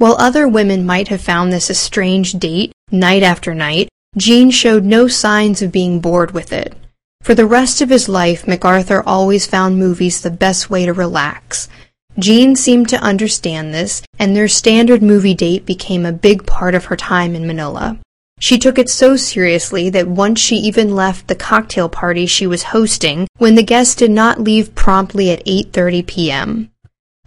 While 0.00 0.16
other 0.18 0.48
women 0.48 0.86
might 0.86 1.08
have 1.08 1.20
found 1.20 1.52
this 1.52 1.68
a 1.68 1.74
strange 1.74 2.32
date, 2.32 2.72
night 2.90 3.22
after 3.22 3.54
night, 3.54 3.90
Jean 4.16 4.50
showed 4.50 4.82
no 4.82 5.08
signs 5.08 5.60
of 5.60 5.72
being 5.72 6.00
bored 6.00 6.30
with 6.30 6.54
it. 6.54 6.74
For 7.22 7.34
the 7.34 7.44
rest 7.44 7.82
of 7.82 7.90
his 7.90 8.08
life, 8.08 8.48
MacArthur 8.48 9.02
always 9.04 9.44
found 9.44 9.78
movies 9.78 10.22
the 10.22 10.30
best 10.30 10.70
way 10.70 10.86
to 10.86 10.94
relax. 10.94 11.68
Jean 12.18 12.56
seemed 12.56 12.88
to 12.88 13.02
understand 13.02 13.74
this, 13.74 14.00
and 14.18 14.34
their 14.34 14.48
standard 14.48 15.02
movie 15.02 15.34
date 15.34 15.66
became 15.66 16.06
a 16.06 16.12
big 16.12 16.46
part 16.46 16.74
of 16.74 16.86
her 16.86 16.96
time 16.96 17.34
in 17.34 17.46
Manila. 17.46 17.98
She 18.38 18.56
took 18.56 18.78
it 18.78 18.88
so 18.88 19.16
seriously 19.16 19.90
that 19.90 20.08
once 20.08 20.40
she 20.40 20.56
even 20.56 20.96
left 20.96 21.28
the 21.28 21.34
cocktail 21.34 21.90
party 21.90 22.24
she 22.24 22.46
was 22.46 22.72
hosting 22.72 23.28
when 23.36 23.54
the 23.54 23.62
guests 23.62 23.96
did 23.96 24.10
not 24.10 24.40
leave 24.40 24.74
promptly 24.74 25.30
at 25.30 25.44
8:30 25.44 26.06
p.m. 26.06 26.70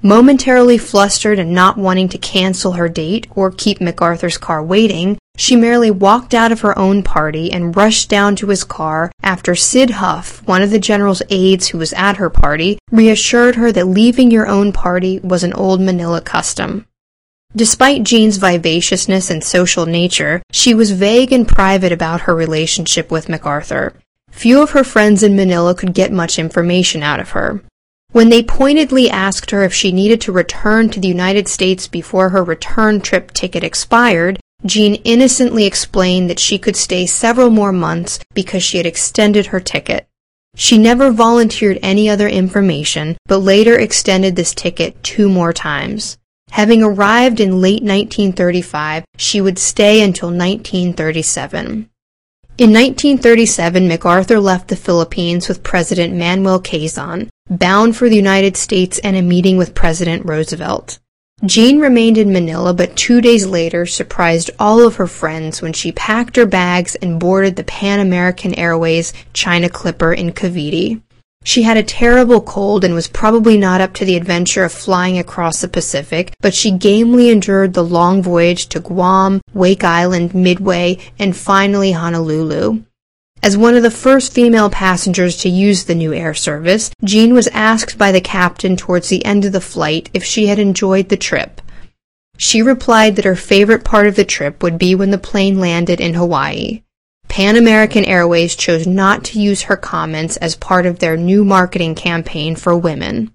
Momentarily 0.05 0.77
flustered 0.77 1.39
and 1.39 1.53
not 1.53 1.77
wanting 1.77 2.09
to 2.09 2.17
cancel 2.17 2.73
her 2.73 2.89
date 2.89 3.25
or 3.35 3.49
keep 3.49 3.79
MacArthur's 3.79 4.37
car 4.37 4.61
waiting, 4.61 5.17
she 5.37 5.55
merely 5.55 5.89
walked 5.89 6.33
out 6.33 6.51
of 6.51 6.59
her 6.59 6.77
own 6.77 7.03
party 7.03 7.53
and 7.53 7.73
rushed 7.73 8.09
down 8.09 8.35
to 8.35 8.47
his 8.47 8.65
car 8.65 9.13
after 9.23 9.55
Sid 9.55 9.91
Huff, 9.91 10.45
one 10.45 10.61
of 10.61 10.71
the 10.71 10.77
general's 10.77 11.21
aides 11.29 11.69
who 11.69 11.77
was 11.77 11.93
at 11.93 12.17
her 12.17 12.29
party, 12.29 12.77
reassured 12.91 13.55
her 13.55 13.71
that 13.71 13.87
leaving 13.87 14.29
your 14.29 14.45
own 14.45 14.73
party 14.73 15.19
was 15.19 15.41
an 15.41 15.53
old 15.53 15.79
Manila 15.79 16.19
custom. 16.19 16.85
Despite 17.55 18.03
Jean's 18.03 18.35
vivaciousness 18.35 19.29
and 19.29 19.41
social 19.41 19.85
nature, 19.85 20.43
she 20.51 20.73
was 20.73 20.91
vague 20.91 21.31
and 21.31 21.47
private 21.47 21.93
about 21.93 22.21
her 22.21 22.35
relationship 22.35 23.09
with 23.09 23.29
MacArthur. 23.29 23.93
few 24.29 24.61
of 24.61 24.71
her 24.71 24.83
friends 24.83 25.23
in 25.23 25.37
Manila 25.37 25.73
could 25.73 25.93
get 25.93 26.11
much 26.11 26.37
information 26.37 27.03
out 27.03 27.21
of 27.21 27.29
her. 27.29 27.61
When 28.13 28.29
they 28.29 28.43
pointedly 28.43 29.09
asked 29.09 29.49
her 29.49 29.63
if 29.63 29.73
she 29.73 29.91
needed 29.91 30.21
to 30.21 30.31
return 30.31 30.89
to 30.89 30.99
the 30.99 31.07
United 31.07 31.47
States 31.47 31.87
before 31.87 32.29
her 32.29 32.43
return 32.43 33.01
trip 33.01 33.31
ticket 33.31 33.63
expired, 33.63 34.39
Jean 34.63 34.95
innocently 35.03 35.65
explained 35.65 36.29
that 36.29 36.37
she 36.37 36.59
could 36.59 36.75
stay 36.75 37.07
several 37.07 37.49
more 37.49 37.71
months 37.71 38.19
because 38.35 38.61
she 38.61 38.77
had 38.77 38.85
extended 38.85 39.47
her 39.47 39.59
ticket. 39.59 40.07
She 40.55 40.77
never 40.77 41.11
volunteered 41.11 41.79
any 41.81 42.07
other 42.07 42.27
information, 42.27 43.17
but 43.25 43.39
later 43.39 43.79
extended 43.79 44.35
this 44.35 44.53
ticket 44.53 45.01
two 45.01 45.27
more 45.27 45.51
times. 45.51 46.19
Having 46.51 46.83
arrived 46.83 47.39
in 47.39 47.61
late 47.61 47.81
1935, 47.81 49.05
she 49.17 49.41
would 49.41 49.57
stay 49.57 50.03
until 50.03 50.29
1937. 50.29 51.89
In 52.55 52.69
1937, 52.69 53.87
MacArthur 53.87 54.39
left 54.39 54.67
the 54.67 54.75
Philippines 54.75 55.49
with 55.49 55.63
President 55.63 56.13
Manuel 56.13 56.61
Quezon, 56.61 57.27
bound 57.49 57.97
for 57.97 58.07
the 58.07 58.15
United 58.15 58.55
States 58.55 58.99
and 58.99 59.15
a 59.15 59.23
meeting 59.23 59.57
with 59.57 59.73
President 59.73 60.23
Roosevelt. 60.23 60.99
Jean 61.43 61.79
remained 61.79 62.19
in 62.19 62.31
Manila, 62.31 62.71
but 62.71 62.95
two 62.95 63.21
days 63.21 63.47
later 63.47 63.87
surprised 63.87 64.51
all 64.59 64.85
of 64.85 64.97
her 64.97 65.07
friends 65.07 65.63
when 65.63 65.73
she 65.73 65.91
packed 65.93 66.35
her 66.35 66.45
bags 66.45 66.93
and 66.93 67.19
boarded 67.19 67.55
the 67.55 67.63
Pan 67.63 67.99
American 67.99 68.53
Airways 68.53 69.13
China 69.33 69.67
Clipper 69.67 70.13
in 70.13 70.31
Cavite. 70.31 71.01
She 71.43 71.63
had 71.63 71.75
a 71.75 71.83
terrible 71.83 72.41
cold 72.41 72.83
and 72.83 72.93
was 72.93 73.07
probably 73.07 73.57
not 73.57 73.81
up 73.81 73.93
to 73.95 74.05
the 74.05 74.15
adventure 74.15 74.63
of 74.63 74.71
flying 74.71 75.17
across 75.17 75.59
the 75.59 75.67
Pacific, 75.67 76.33
but 76.39 76.53
she 76.53 76.71
gamely 76.71 77.29
endured 77.29 77.73
the 77.73 77.83
long 77.83 78.23
voyage 78.23 78.67
to 78.67 78.79
Guam, 78.79 79.41
Wake 79.53 79.83
Island, 79.83 80.33
Midway, 80.33 80.97
and 81.19 81.35
finally 81.35 81.91
Honolulu. 81.91 82.83
As 83.43 83.57
one 83.57 83.75
of 83.75 83.83
the 83.83 83.91
first 83.91 84.31
female 84.31 84.69
passengers 84.69 85.35
to 85.37 85.49
use 85.49 85.83
the 85.83 85.95
new 85.95 86.13
air 86.13 86.33
service, 86.33 86.91
Jean 87.03 87.33
was 87.33 87.49
asked 87.49 87.97
by 87.97 88.13
the 88.13 88.21
captain 88.21 88.77
towards 88.77 89.09
the 89.09 89.25
end 89.25 89.43
of 89.43 89.51
the 89.51 89.59
flight 89.59 90.09
if 90.13 90.23
she 90.23 90.47
had 90.47 90.59
enjoyed 90.59 91.09
the 91.09 91.17
trip. 91.17 91.59
She 92.37 92.61
replied 92.61 93.17
that 93.17 93.25
her 93.25 93.35
favorite 93.35 93.83
part 93.83 94.07
of 94.07 94.15
the 94.15 94.23
trip 94.23 94.63
would 94.63 94.77
be 94.77 94.95
when 94.95 95.11
the 95.11 95.17
plane 95.17 95.59
landed 95.59 95.99
in 95.99 96.13
Hawaii. 96.13 96.82
Pan 97.33 97.55
American 97.55 98.05
Airways 98.05 98.55
chose 98.55 98.85
not 98.85 99.23
to 99.23 99.41
use 99.41 99.63
her 99.63 99.75
comments 99.75 100.37
as 100.37 100.55
part 100.55 100.85
of 100.85 100.99
their 100.99 101.17
new 101.17 101.43
marketing 101.43 101.95
campaign 101.95 102.55
for 102.55 102.77
women. 102.77 103.31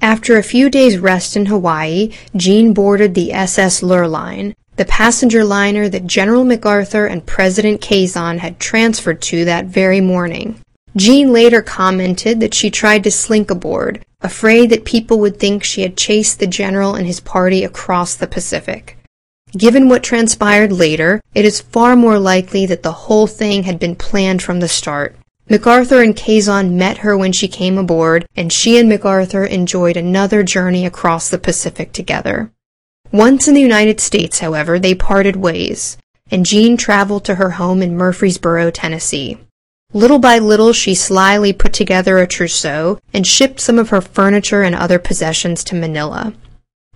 After 0.00 0.38
a 0.38 0.42
few 0.42 0.70
days' 0.70 0.96
rest 0.96 1.36
in 1.36 1.44
Hawaii, 1.44 2.14
Jean 2.34 2.72
boarded 2.72 3.12
the 3.14 3.34
SS 3.34 3.82
Lurline, 3.82 4.54
the 4.76 4.86
passenger 4.86 5.44
liner 5.44 5.90
that 5.90 6.06
General 6.06 6.42
MacArthur 6.42 7.04
and 7.04 7.26
President 7.26 7.82
Quezon 7.82 8.38
had 8.38 8.58
transferred 8.58 9.20
to 9.20 9.44
that 9.44 9.66
very 9.66 10.00
morning. 10.00 10.58
Jean 10.96 11.34
later 11.34 11.60
commented 11.60 12.40
that 12.40 12.54
she 12.54 12.70
tried 12.70 13.04
to 13.04 13.10
slink 13.10 13.50
aboard, 13.50 14.02
afraid 14.22 14.70
that 14.70 14.86
people 14.86 15.20
would 15.20 15.38
think 15.38 15.62
she 15.62 15.82
had 15.82 15.98
chased 15.98 16.40
the 16.40 16.46
general 16.46 16.94
and 16.94 17.06
his 17.06 17.20
party 17.20 17.62
across 17.62 18.14
the 18.14 18.26
Pacific. 18.26 18.96
Given 19.56 19.88
what 19.88 20.02
transpired 20.02 20.72
later, 20.72 21.20
it 21.34 21.44
is 21.44 21.60
far 21.60 21.94
more 21.94 22.18
likely 22.18 22.64
that 22.66 22.82
the 22.82 22.92
whole 22.92 23.26
thing 23.26 23.64
had 23.64 23.78
been 23.78 23.96
planned 23.96 24.42
from 24.42 24.60
the 24.60 24.68
start. 24.68 25.14
MacArthur 25.50 26.02
and 26.02 26.16
Quezon 26.16 26.78
met 26.78 26.98
her 26.98 27.16
when 27.16 27.32
she 27.32 27.48
came 27.48 27.76
aboard, 27.76 28.26
and 28.34 28.50
she 28.50 28.78
and 28.78 28.88
MacArthur 28.88 29.44
enjoyed 29.44 29.96
another 29.96 30.42
journey 30.42 30.86
across 30.86 31.28
the 31.28 31.38
Pacific 31.38 31.92
together. 31.92 32.50
Once 33.10 33.46
in 33.46 33.52
the 33.52 33.60
United 33.60 34.00
States, 34.00 34.38
however, 34.38 34.78
they 34.78 34.94
parted 34.94 35.36
ways, 35.36 35.98
and 36.30 36.46
Jean 36.46 36.78
traveled 36.78 37.26
to 37.26 37.34
her 37.34 37.50
home 37.50 37.82
in 37.82 37.94
Murfreesboro, 37.94 38.70
Tennessee. 38.70 39.36
Little 39.92 40.18
by 40.18 40.38
little, 40.38 40.72
she 40.72 40.94
slyly 40.94 41.52
put 41.52 41.74
together 41.74 42.16
a 42.16 42.26
trousseau 42.26 42.98
and 43.12 43.26
shipped 43.26 43.60
some 43.60 43.78
of 43.78 43.90
her 43.90 44.00
furniture 44.00 44.62
and 44.62 44.74
other 44.74 44.98
possessions 44.98 45.62
to 45.64 45.74
Manila. 45.74 46.32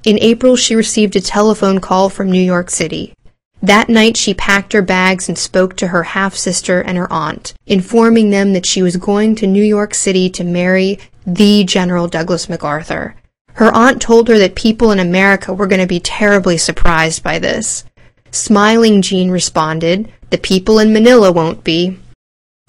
In 0.05 0.19
April, 0.21 0.55
she 0.55 0.77
received 0.77 1.17
a 1.17 1.21
telephone 1.21 1.81
call 1.81 2.09
from 2.09 2.31
New 2.31 2.41
York 2.41 2.71
City. 2.71 3.13
That 3.61 3.89
night, 3.89 4.17
she 4.17 4.35
packed 4.35 4.73
her 4.73 4.83
bags 4.83 5.29
and 5.29 5.37
spoke 5.37 5.77
to 5.79 5.89
her 5.89 6.05
half 6.05 6.37
sister 6.37 6.81
and 6.81 6.97
her 6.97 7.13
aunt, 7.13 7.55
informing 7.67 8.31
them 8.31 8.53
that 8.53 8.67
she 8.67 8.83
was 8.83 8.97
going 8.97 9.35
to 9.37 9.47
New 9.47 9.65
York 9.65 9.95
City 9.95 10.31
to 10.31 10.45
marry 10.45 11.01
the 11.27 11.65
General 11.65 12.07
Douglas 12.07 12.49
MacArthur. 12.49 13.17
Her 13.55 13.75
aunt 13.75 14.01
told 14.01 14.29
her 14.29 14.39
that 14.39 14.55
people 14.55 14.93
in 14.93 15.01
America 15.01 15.53
were 15.53 15.67
going 15.67 15.81
to 15.81 15.87
be 15.89 15.99
terribly 15.99 16.59
surprised 16.59 17.23
by 17.23 17.39
this. 17.39 17.85
Smiling, 18.31 19.03
Jean 19.03 19.31
responded, 19.31 20.13
The 20.31 20.39
people 20.39 20.79
in 20.79 20.93
Manila 20.93 21.33
won't 21.33 21.65
be. 21.65 21.99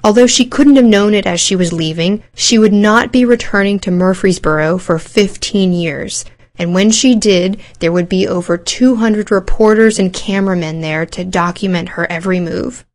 Although 0.03 0.27
she 0.27 0.45
couldn't 0.45 0.77
have 0.77 0.85
known 0.85 1.13
it 1.13 1.27
as 1.27 1.41
she 1.41 1.55
was 1.55 1.73
leaving, 1.73 2.23
she 2.33 2.57
would 2.57 2.73
not 2.73 3.11
be 3.11 3.25
returning 3.25 3.77
to 3.79 3.91
Murfreesboro 3.91 4.77
for 4.77 4.97
15 4.97 5.73
years, 5.73 6.23
and 6.57 6.73
when 6.73 6.91
she 6.91 7.15
did, 7.15 7.59
there 7.79 7.91
would 7.91 8.09
be 8.09 8.27
over 8.27 8.57
200 8.57 9.31
reporters 9.31 9.99
and 9.99 10.13
cameramen 10.13 10.81
there 10.81 11.05
to 11.05 11.23
document 11.23 11.89
her 11.89 12.09
every 12.11 12.39
move. 12.39 12.85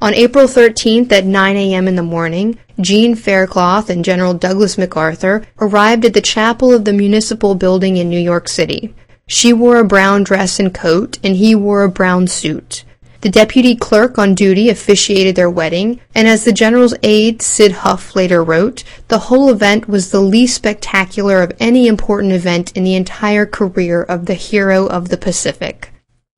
On 0.00 0.14
April 0.14 0.46
13th 0.46 1.12
at 1.12 1.24
9 1.24 1.56
a.m. 1.56 1.86
in 1.86 1.94
the 1.94 2.02
morning, 2.02 2.58
Jean 2.80 3.14
Faircloth 3.14 3.88
and 3.88 4.04
General 4.04 4.34
Douglas 4.34 4.76
MacArthur 4.76 5.46
arrived 5.60 6.04
at 6.04 6.12
the 6.12 6.20
chapel 6.20 6.72
of 6.72 6.84
the 6.84 6.92
municipal 6.92 7.54
building 7.54 7.96
in 7.96 8.08
New 8.08 8.18
York 8.18 8.48
City. 8.48 8.94
She 9.28 9.52
wore 9.52 9.76
a 9.76 9.84
brown 9.84 10.24
dress 10.24 10.58
and 10.58 10.74
coat, 10.74 11.18
and 11.22 11.36
he 11.36 11.54
wore 11.54 11.84
a 11.84 11.88
brown 11.88 12.26
suit. 12.26 12.84
The 13.22 13.30
deputy 13.30 13.76
clerk 13.76 14.18
on 14.18 14.34
duty 14.34 14.68
officiated 14.68 15.36
their 15.36 15.48
wedding, 15.48 16.00
and 16.12 16.26
as 16.26 16.44
the 16.44 16.52
general's 16.52 16.94
aide, 17.04 17.40
Sid 17.40 17.70
Huff, 17.70 18.16
later 18.16 18.42
wrote, 18.42 18.82
the 19.06 19.20
whole 19.20 19.48
event 19.48 19.88
was 19.88 20.10
the 20.10 20.20
least 20.20 20.56
spectacular 20.56 21.40
of 21.40 21.52
any 21.60 21.86
important 21.86 22.32
event 22.32 22.76
in 22.76 22.82
the 22.82 22.96
entire 22.96 23.46
career 23.46 24.02
of 24.02 24.26
the 24.26 24.34
hero 24.34 24.86
of 24.86 25.08
the 25.08 25.16
Pacific. 25.16 25.92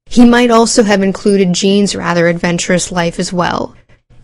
He 0.05 0.27
might 0.27 0.51
also 0.51 0.83
have 0.83 1.03
included 1.03 1.55
Jean's 1.55 1.97
rather 1.97 2.29
adventurous 2.29 2.93
life 2.93 3.19
as 3.19 3.33
well. 3.33 3.75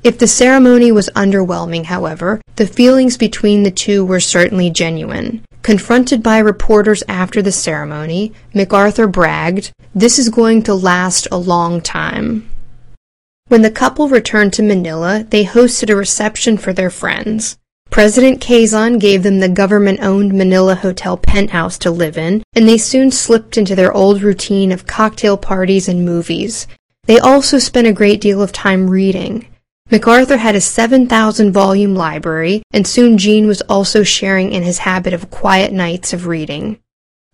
If 0.05 0.19
the 0.19 0.29
ceremony 0.29 0.93
was 0.93 1.09
underwhelming, 1.17 1.85
however, 1.85 2.43
the 2.57 2.67
feelings 2.67 3.17
between 3.17 3.63
the 3.63 3.71
two 3.71 4.05
were 4.05 4.21
certainly 4.21 4.69
genuine. 4.69 5.43
Confronted 5.63 6.23
by 6.23 6.39
reporters 6.39 7.03
after 7.09 7.41
the 7.41 7.53
ceremony, 7.53 8.35
MacArthur 8.53 9.07
bragged, 9.07 9.73
This 9.95 10.19
is 10.19 10.29
going 10.29 10.63
to 10.65 10.75
last 10.75 11.27
a 11.33 11.39
long 11.39 11.81
time. 11.81 12.50
When 13.51 13.63
the 13.63 13.71
couple 13.73 14.09
returned 14.09 14.53
to 14.53 14.63
Manila, 14.63 15.27
they 15.29 15.45
hosted 15.45 15.91
a 15.91 15.97
reception 15.97 16.57
for 16.57 16.73
their 16.73 16.89
friends. 16.89 17.59
President 17.91 18.41
Quezon 18.41 19.01
gave 19.01 19.25
them 19.25 19.41
the 19.41 19.49
government-owned 19.49 20.33
Manila 20.33 20.77
Hotel 20.77 21.17
penthouse 21.17 21.77
to 21.79 21.91
live 21.91 22.17
in, 22.17 22.45
and 22.55 22.69
they 22.69 22.79
soon 22.79 23.11
slipped 23.11 23.59
into 23.59 23.75
their 23.75 23.93
old 23.93 24.23
routine 24.23 24.71
of 24.71 24.87
cocktail 24.87 25.37
parties 25.37 25.89
and 25.89 26.05
movies. 26.05 26.69
They 27.07 27.19
also 27.19 27.59
spent 27.59 27.89
a 27.89 27.93
great 27.93 28.21
deal 28.21 28.41
of 28.41 28.53
time 28.53 28.89
reading. 28.89 29.49
MacArthur 29.91 30.37
had 30.37 30.55
a 30.55 30.61
7,000 30.61 31.51
volume 31.51 31.97
library, 31.97 32.63
and 32.73 32.87
soon 32.87 33.19
Jean 33.19 33.49
was 33.49 33.63
also 33.63 34.05
sharing 34.05 34.53
in 34.53 34.63
his 34.63 34.79
habit 34.79 35.13
of 35.13 35.33
quiet 35.33 35.73
nights 35.73 36.13
of 36.13 36.29
reading. 36.29 36.79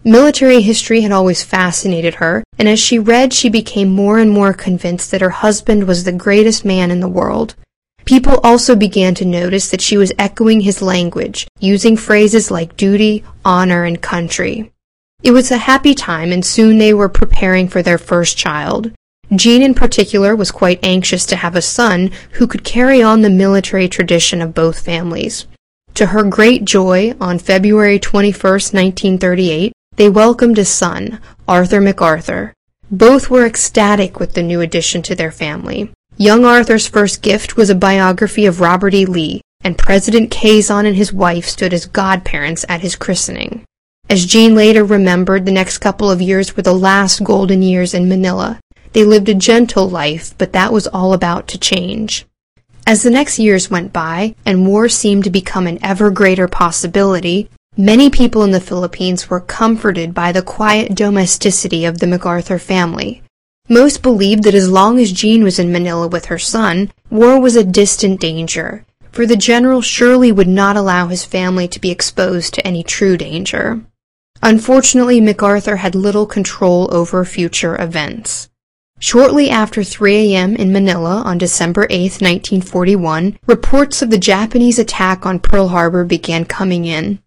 Military 0.04 0.61
history 0.61 1.00
had 1.00 1.11
always 1.11 1.42
fascinated 1.42 2.14
her, 2.14 2.44
and 2.59 2.68
as 2.68 2.78
she 2.78 2.98
read, 2.98 3.32
she 3.32 3.48
became 3.48 3.88
more 3.88 4.18
and 4.18 4.30
more 4.30 4.52
convinced 4.52 5.11
that 5.11 5.20
her 5.20 5.30
husband 5.30 5.88
was 5.88 6.04
the 6.04 6.12
greatest 6.12 6.64
man 6.64 6.90
in 6.90 7.00
the 7.00 7.09
world. 7.09 7.56
People 8.04 8.38
also 8.44 8.76
began 8.76 9.16
to 9.16 9.24
notice 9.24 9.68
that 9.70 9.80
she 9.80 9.96
was 9.96 10.12
echoing 10.16 10.61
his 10.61 10.80
language, 10.80 11.48
using 11.59 11.96
phrases 11.96 12.52
like 12.52 12.76
duty, 12.76 13.24
honor, 13.44 13.82
and 13.82 14.00
country. 14.00 14.70
It 15.24 15.32
was 15.32 15.50
a 15.50 15.56
happy 15.56 15.92
time, 15.92 16.30
and 16.30 16.44
soon 16.44 16.78
they 16.78 16.94
were 16.94 17.09
preparing 17.09 17.66
for 17.66 17.82
their 17.82 17.98
first 17.98 18.37
child. 18.37 18.92
Jean 19.35 19.61
in 19.61 19.74
particular 19.74 20.37
was 20.37 20.52
quite 20.52 20.78
anxious 20.85 21.26
to 21.26 21.37
have 21.37 21.56
a 21.56 21.62
son 21.62 22.12
who 22.32 22.46
could 22.46 22.62
carry 22.62 23.02
on 23.02 23.22
the 23.22 23.30
military 23.30 23.88
tradition 23.88 24.40
of 24.40 24.54
both 24.54 24.85
families. 24.85 25.46
To 25.94 26.06
her 26.06 26.22
great 26.22 26.64
joy, 26.64 27.14
on 27.20 27.40
February 27.40 27.98
21, 27.98 28.32
1938, 28.40 29.72
they 29.96 30.09
welcomed 30.09 30.59
a 30.59 30.64
son, 30.64 31.20
Arthur 31.48 31.80
MacArthur. 31.80 32.54
Both 32.90 33.28
were 33.28 33.44
ecstatic 33.44 34.20
with 34.20 34.35
the 34.35 34.42
new 34.42 34.61
addition 34.61 35.02
to 35.02 35.14
their 35.14 35.32
family. 35.32 35.90
Young 36.16 36.44
Arthur's 36.44 36.87
first 36.87 37.20
gift 37.20 37.56
was 37.56 37.68
a 37.68 37.74
biography 37.74 38.46
of 38.46 38.61
Robert 38.61 38.94
E. 38.94 39.04
Lee, 39.04 39.40
and 39.62 39.76
President 39.76 40.30
Quezon 40.30 40.87
and 40.87 40.96
his 40.96 41.12
wife 41.12 41.46
stood 41.46 41.74
as 41.74 41.87
godparents 41.87 42.64
at 42.68 42.80
his 42.80 42.96
christening. 42.96 43.64
As 44.09 44.24
Jean 44.24 44.54
later 44.54 44.85
remembered, 44.85 45.44
the 45.44 45.52
next 45.52 45.78
couple 45.78 46.11
of 46.11 46.22
years 46.22 46.56
were 46.56 46.62
the 46.62 46.72
last 46.72 47.24
golden 47.24 47.62
years 47.62 47.92
in 47.92 48.09
Manila, 48.09 48.61
they 48.96 49.04
lived 49.04 49.28
a 49.28 49.35
gentle 49.35 49.90
life, 49.90 50.35
but 50.38 50.54
that 50.54 50.72
was 50.72 50.87
all 50.87 51.12
about 51.12 51.48
to 51.48 51.59
change. 51.59 52.24
As 52.87 53.02
the 53.02 53.11
next 53.11 53.38
years 53.38 53.70
went 53.70 53.92
by, 53.92 54.35
and 54.46 54.66
war 54.66 54.88
seemed 54.88 55.24
to 55.24 55.30
become 55.30 55.66
an 55.66 55.78
ever 55.82 56.11
greater 56.11 56.48
possibility, 56.48 57.50
many 57.76 58.08
people 58.08 58.42
in 58.42 58.50
the 58.50 58.60
Philippines 58.60 59.28
were 59.28 59.40
comforted 59.40 60.14
by 60.14 60.32
the 60.32 60.42
quiet 60.42 60.94
domesticity 60.94 61.84
of 61.84 61.98
the 61.98 62.06
MacArthur 62.06 62.58
family. 62.58 63.22
Most 63.68 64.02
believed 64.02 64.44
that 64.44 64.54
as 64.54 64.70
long 64.70 64.98
as 64.98 65.12
Jean 65.12 65.42
was 65.42 65.58
in 65.58 65.72
Manila 65.72 66.08
with 66.08 66.26
her 66.26 66.38
son, 66.38 66.90
war 67.10 67.40
was 67.40 67.56
a 67.56 67.64
distant 67.64 68.20
danger, 68.20 68.86
for 69.10 69.26
the 69.26 69.36
general 69.36 69.82
surely 69.82 70.30
would 70.30 70.48
not 70.48 70.76
allow 70.76 71.08
his 71.08 71.24
family 71.24 71.66
to 71.68 71.80
be 71.80 71.90
exposed 71.90 72.54
to 72.54 72.66
any 72.66 72.82
true 72.82 73.16
danger. 73.16 73.82
Unfortunately, 74.42 75.20
MacArthur 75.20 75.76
had 75.76 75.94
little 75.94 76.26
control 76.26 76.88
over 76.94 77.24
future 77.24 77.80
events. 77.80 78.48
Shortly 78.98 79.50
after 79.50 79.84
3 79.84 80.32
a.m. 80.32 80.56
in 80.56 80.72
Manila 80.72 81.22
on 81.26 81.36
December 81.36 81.86
8, 81.90 82.12
1941, 82.22 83.38
reports 83.46 84.00
of 84.00 84.10
the 84.10 84.18
Japanese 84.18 84.78
attack 84.78 85.26
on 85.26 85.38
Pearl 85.38 85.68
Harbor 85.68 86.04
began 86.04 86.44
coming 86.46 86.86
in. 86.86 87.18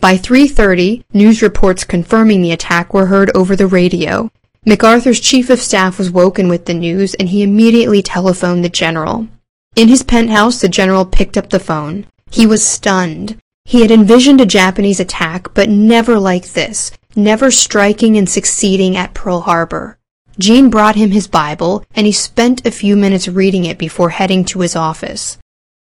By 0.00 0.16
3.30, 0.16 1.02
news 1.12 1.42
reports 1.42 1.82
confirming 1.82 2.40
the 2.40 2.52
attack 2.52 2.94
were 2.94 3.06
heard 3.06 3.32
over 3.34 3.56
the 3.56 3.66
radio. 3.66 4.30
MacArthur's 4.64 5.18
chief 5.18 5.50
of 5.50 5.60
staff 5.60 5.98
was 5.98 6.08
woken 6.08 6.48
with 6.48 6.66
the 6.66 6.74
news 6.74 7.14
and 7.14 7.28
he 7.28 7.42
immediately 7.42 8.00
telephoned 8.00 8.64
the 8.64 8.68
general. 8.68 9.26
In 9.74 9.88
his 9.88 10.04
penthouse, 10.04 10.60
the 10.60 10.68
general 10.68 11.04
picked 11.04 11.36
up 11.36 11.50
the 11.50 11.58
phone. 11.58 12.06
He 12.30 12.46
was 12.46 12.64
stunned. 12.64 13.38
He 13.64 13.82
had 13.82 13.90
envisioned 13.90 14.40
a 14.40 14.46
Japanese 14.46 15.00
attack, 15.00 15.52
but 15.52 15.68
never 15.68 16.20
like 16.20 16.50
this, 16.50 16.92
never 17.16 17.50
striking 17.50 18.16
and 18.16 18.28
succeeding 18.28 18.96
at 18.96 19.14
Pearl 19.14 19.40
Harbor. 19.40 19.98
Jean 20.38 20.70
brought 20.70 20.94
him 20.94 21.10
his 21.10 21.26
Bible, 21.26 21.84
and 21.96 22.06
he 22.06 22.12
spent 22.12 22.64
a 22.64 22.70
few 22.70 22.96
minutes 22.96 23.26
reading 23.26 23.64
it 23.64 23.78
before 23.78 24.10
heading 24.10 24.44
to 24.44 24.60
his 24.60 24.76
office. 24.76 25.38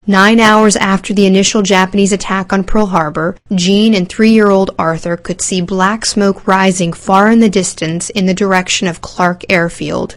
Nine 0.08 0.38
hours 0.38 0.76
after 0.76 1.12
the 1.12 1.26
initial 1.26 1.62
Japanese 1.62 2.12
attack 2.12 2.52
on 2.52 2.62
Pearl 2.62 2.86
Harbor, 2.86 3.36
Jean 3.52 3.92
and 3.92 4.08
three-year-old 4.08 4.70
Arthur 4.78 5.16
could 5.16 5.40
see 5.40 5.60
black 5.60 6.06
smoke 6.06 6.46
rising 6.46 6.92
far 6.92 7.28
in 7.28 7.40
the 7.40 7.50
distance 7.50 8.08
in 8.10 8.26
the 8.26 8.32
direction 8.32 8.86
of 8.86 9.00
Clark 9.00 9.42
Airfield. 9.50 10.16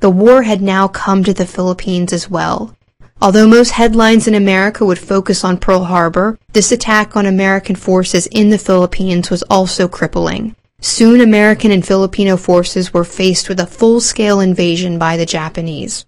The 0.00 0.10
war 0.10 0.42
had 0.42 0.60
now 0.60 0.88
come 0.88 1.24
to 1.24 1.32
the 1.32 1.46
Philippines 1.46 2.12
as 2.12 2.28
well. 2.28 2.76
Although 3.22 3.48
most 3.48 3.70
headlines 3.70 4.28
in 4.28 4.34
America 4.34 4.84
would 4.84 4.98
focus 4.98 5.42
on 5.42 5.56
Pearl 5.56 5.84
Harbor, 5.84 6.38
this 6.52 6.70
attack 6.70 7.16
on 7.16 7.24
American 7.24 7.76
forces 7.76 8.26
in 8.26 8.50
the 8.50 8.58
Philippines 8.58 9.30
was 9.30 9.42
also 9.44 9.88
crippling. 9.88 10.54
Soon 10.82 11.22
American 11.22 11.70
and 11.70 11.86
Filipino 11.86 12.36
forces 12.36 12.92
were 12.92 13.04
faced 13.04 13.48
with 13.48 13.60
a 13.60 13.66
full-scale 13.66 14.40
invasion 14.40 14.98
by 14.98 15.16
the 15.16 15.26
Japanese. 15.26 16.04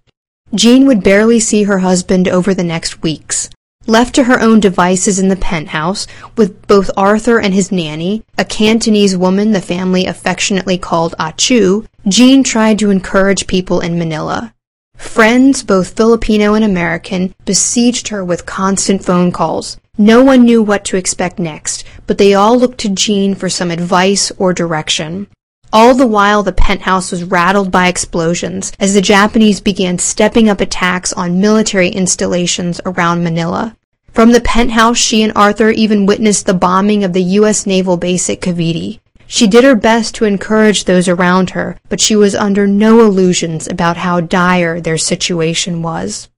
Jean 0.55 0.85
would 0.85 1.03
barely 1.03 1.39
see 1.39 1.63
her 1.63 1.79
husband 1.79 2.27
over 2.27 2.53
the 2.53 2.63
next 2.63 3.01
weeks. 3.01 3.49
Left 3.87 4.13
to 4.15 4.25
her 4.25 4.39
own 4.39 4.59
devices 4.59 5.19
in 5.19 5.27
the 5.27 5.35
penthouse, 5.35 6.07
with 6.37 6.67
both 6.67 6.91
Arthur 6.95 7.39
and 7.39 7.53
his 7.53 7.71
nanny, 7.71 8.23
a 8.37 8.45
Cantonese 8.45 9.17
woman 9.17 9.51
the 9.51 9.61
family 9.61 10.05
affectionately 10.05 10.77
called 10.77 11.15
Achu, 11.19 11.85
Jean 12.07 12.43
tried 12.43 12.79
to 12.79 12.91
encourage 12.91 13.47
people 13.47 13.81
in 13.81 13.97
Manila. 13.97 14.53
Friends, 14.95 15.63
both 15.63 15.97
Filipino 15.97 16.53
and 16.53 16.63
American, 16.63 17.33
besieged 17.45 18.07
her 18.09 18.23
with 18.23 18.45
constant 18.45 19.03
phone 19.03 19.31
calls. 19.31 19.77
No 19.97 20.23
one 20.23 20.43
knew 20.43 20.61
what 20.61 20.85
to 20.85 20.97
expect 20.97 21.39
next, 21.39 21.83
but 22.07 22.17
they 22.17 22.33
all 22.33 22.57
looked 22.57 22.77
to 22.79 22.89
Jean 22.89 23.35
for 23.35 23.49
some 23.49 23.69
advice 23.69 24.31
or 24.37 24.53
direction. 24.53 25.27
All 25.75 25.95
the 25.95 26.05
while, 26.05 26.43
the 26.43 26.51
penthouse 26.51 27.11
was 27.11 27.23
rattled 27.23 27.71
by 27.71 27.87
explosions 27.87 28.71
as 28.79 28.93
the 28.93 29.01
Japanese 29.01 29.59
began 29.59 29.97
stepping 29.97 30.47
up 30.47 30.61
attacks 30.61 31.11
on 31.13 31.41
military 31.41 31.89
installations 31.89 32.79
around 32.85 33.23
Manila. 33.23 33.75
From 34.11 34.33
the 34.33 34.39
penthouse, 34.39 34.99
she 34.99 35.23
and 35.23 35.33
Arthur 35.35 35.71
even 35.71 36.05
witnessed 36.05 36.45
the 36.45 36.53
bombing 36.53 37.03
of 37.03 37.13
the 37.13 37.23
U.S. 37.41 37.65
naval 37.65 37.97
base 37.97 38.29
at 38.29 38.39
Cavite. 38.39 38.99
She 39.25 39.47
did 39.47 39.63
her 39.63 39.73
best 39.73 40.13
to 40.15 40.25
encourage 40.25 40.85
those 40.85 41.07
around 41.07 41.49
her, 41.49 41.79
but 41.89 41.99
she 41.99 42.15
was 42.15 42.35
under 42.35 42.67
no 42.67 42.99
illusions 42.99 43.67
about 43.67 43.97
how 43.97 44.19
dire 44.19 44.79
their 44.79 44.99
situation 44.99 45.81
was. 45.81 46.29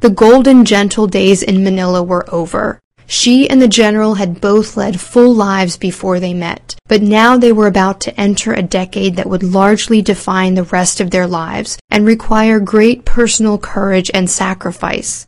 The 0.00 0.08
golden 0.08 0.64
gentle 0.64 1.06
days 1.06 1.42
in 1.42 1.62
Manila 1.62 2.02
were 2.02 2.24
over. 2.32 2.80
She 3.10 3.48
and 3.48 3.60
the 3.60 3.68
general 3.68 4.16
had 4.16 4.38
both 4.38 4.76
led 4.76 5.00
full 5.00 5.34
lives 5.34 5.78
before 5.78 6.20
they 6.20 6.34
met, 6.34 6.76
but 6.88 7.00
now 7.00 7.38
they 7.38 7.52
were 7.52 7.66
about 7.66 8.02
to 8.02 8.20
enter 8.20 8.52
a 8.52 8.62
decade 8.62 9.16
that 9.16 9.28
would 9.30 9.42
largely 9.42 10.02
define 10.02 10.54
the 10.54 10.64
rest 10.64 11.00
of 11.00 11.10
their 11.10 11.26
lives 11.26 11.78
and 11.90 12.04
require 12.04 12.60
great 12.60 13.06
personal 13.06 13.56
courage 13.56 14.10
and 14.12 14.28
sacrifice. 14.28 15.26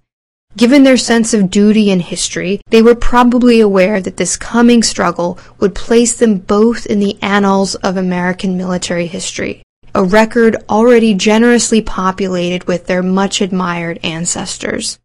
Given 0.58 0.84
their 0.84 0.98
sense 0.98 1.32
of 1.32 1.50
duty 1.50 1.90
and 1.90 2.02
history, 2.02 2.60
they 2.68 2.82
were 2.82 2.94
probably 2.94 3.60
aware 3.60 3.98
that 4.02 4.18
this 4.18 4.36
coming 4.36 4.82
struggle 4.82 5.38
would 5.58 5.74
place 5.74 6.14
them 6.14 6.36
both 6.36 6.84
in 6.84 7.00
the 7.00 7.16
annals 7.22 7.76
of 7.76 7.96
American 7.96 8.58
military 8.58 9.06
history, 9.06 9.62
a 9.94 10.04
record 10.04 10.56
already 10.68 11.14
generously 11.14 11.80
populated 11.80 12.64
with 12.64 12.88
their 12.88 13.02
much 13.02 13.40
admired 13.40 13.98
ancestors. 14.02 14.98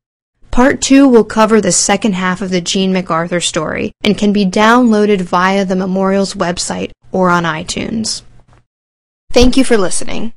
Part 0.55 0.79
2 0.79 1.09
will 1.09 1.25
cover 1.25 1.59
the 1.59 1.73
second 1.73 2.13
half 2.13 2.41
of 2.41 2.49
the 2.49 2.61
Jean 2.61 2.93
MacArthur 2.93 3.41
story 3.41 3.91
and 4.05 4.17
can 4.17 4.31
be 4.31 4.45
downloaded 4.45 5.19
via 5.19 5.65
the 5.65 5.75
Memorial's 5.75 6.33
website 6.33 6.91
or 7.11 7.29
on 7.29 7.43
iTunes. 7.43 8.21
Thank 9.33 9.57
you 9.57 9.65
for 9.65 9.75
listening. 9.75 10.31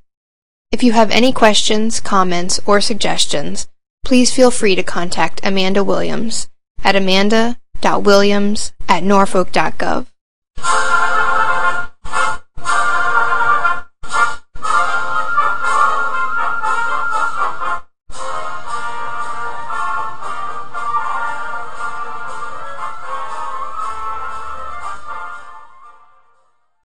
If 0.72 0.82
you 0.82 0.90
have 0.90 1.12
any 1.12 1.32
questions, 1.32 2.00
comments, 2.00 2.58
or 2.66 2.80
suggestions, 2.80 3.68
please 4.04 4.34
feel 4.34 4.50
free 4.50 4.74
to 4.74 4.82
contact 4.82 5.40
Amanda 5.44 5.84
Williams 5.84 6.48
at 6.82 6.96
amanda.williams 6.96 8.72
at 8.88 9.04
norfolk.gov. 9.04 10.06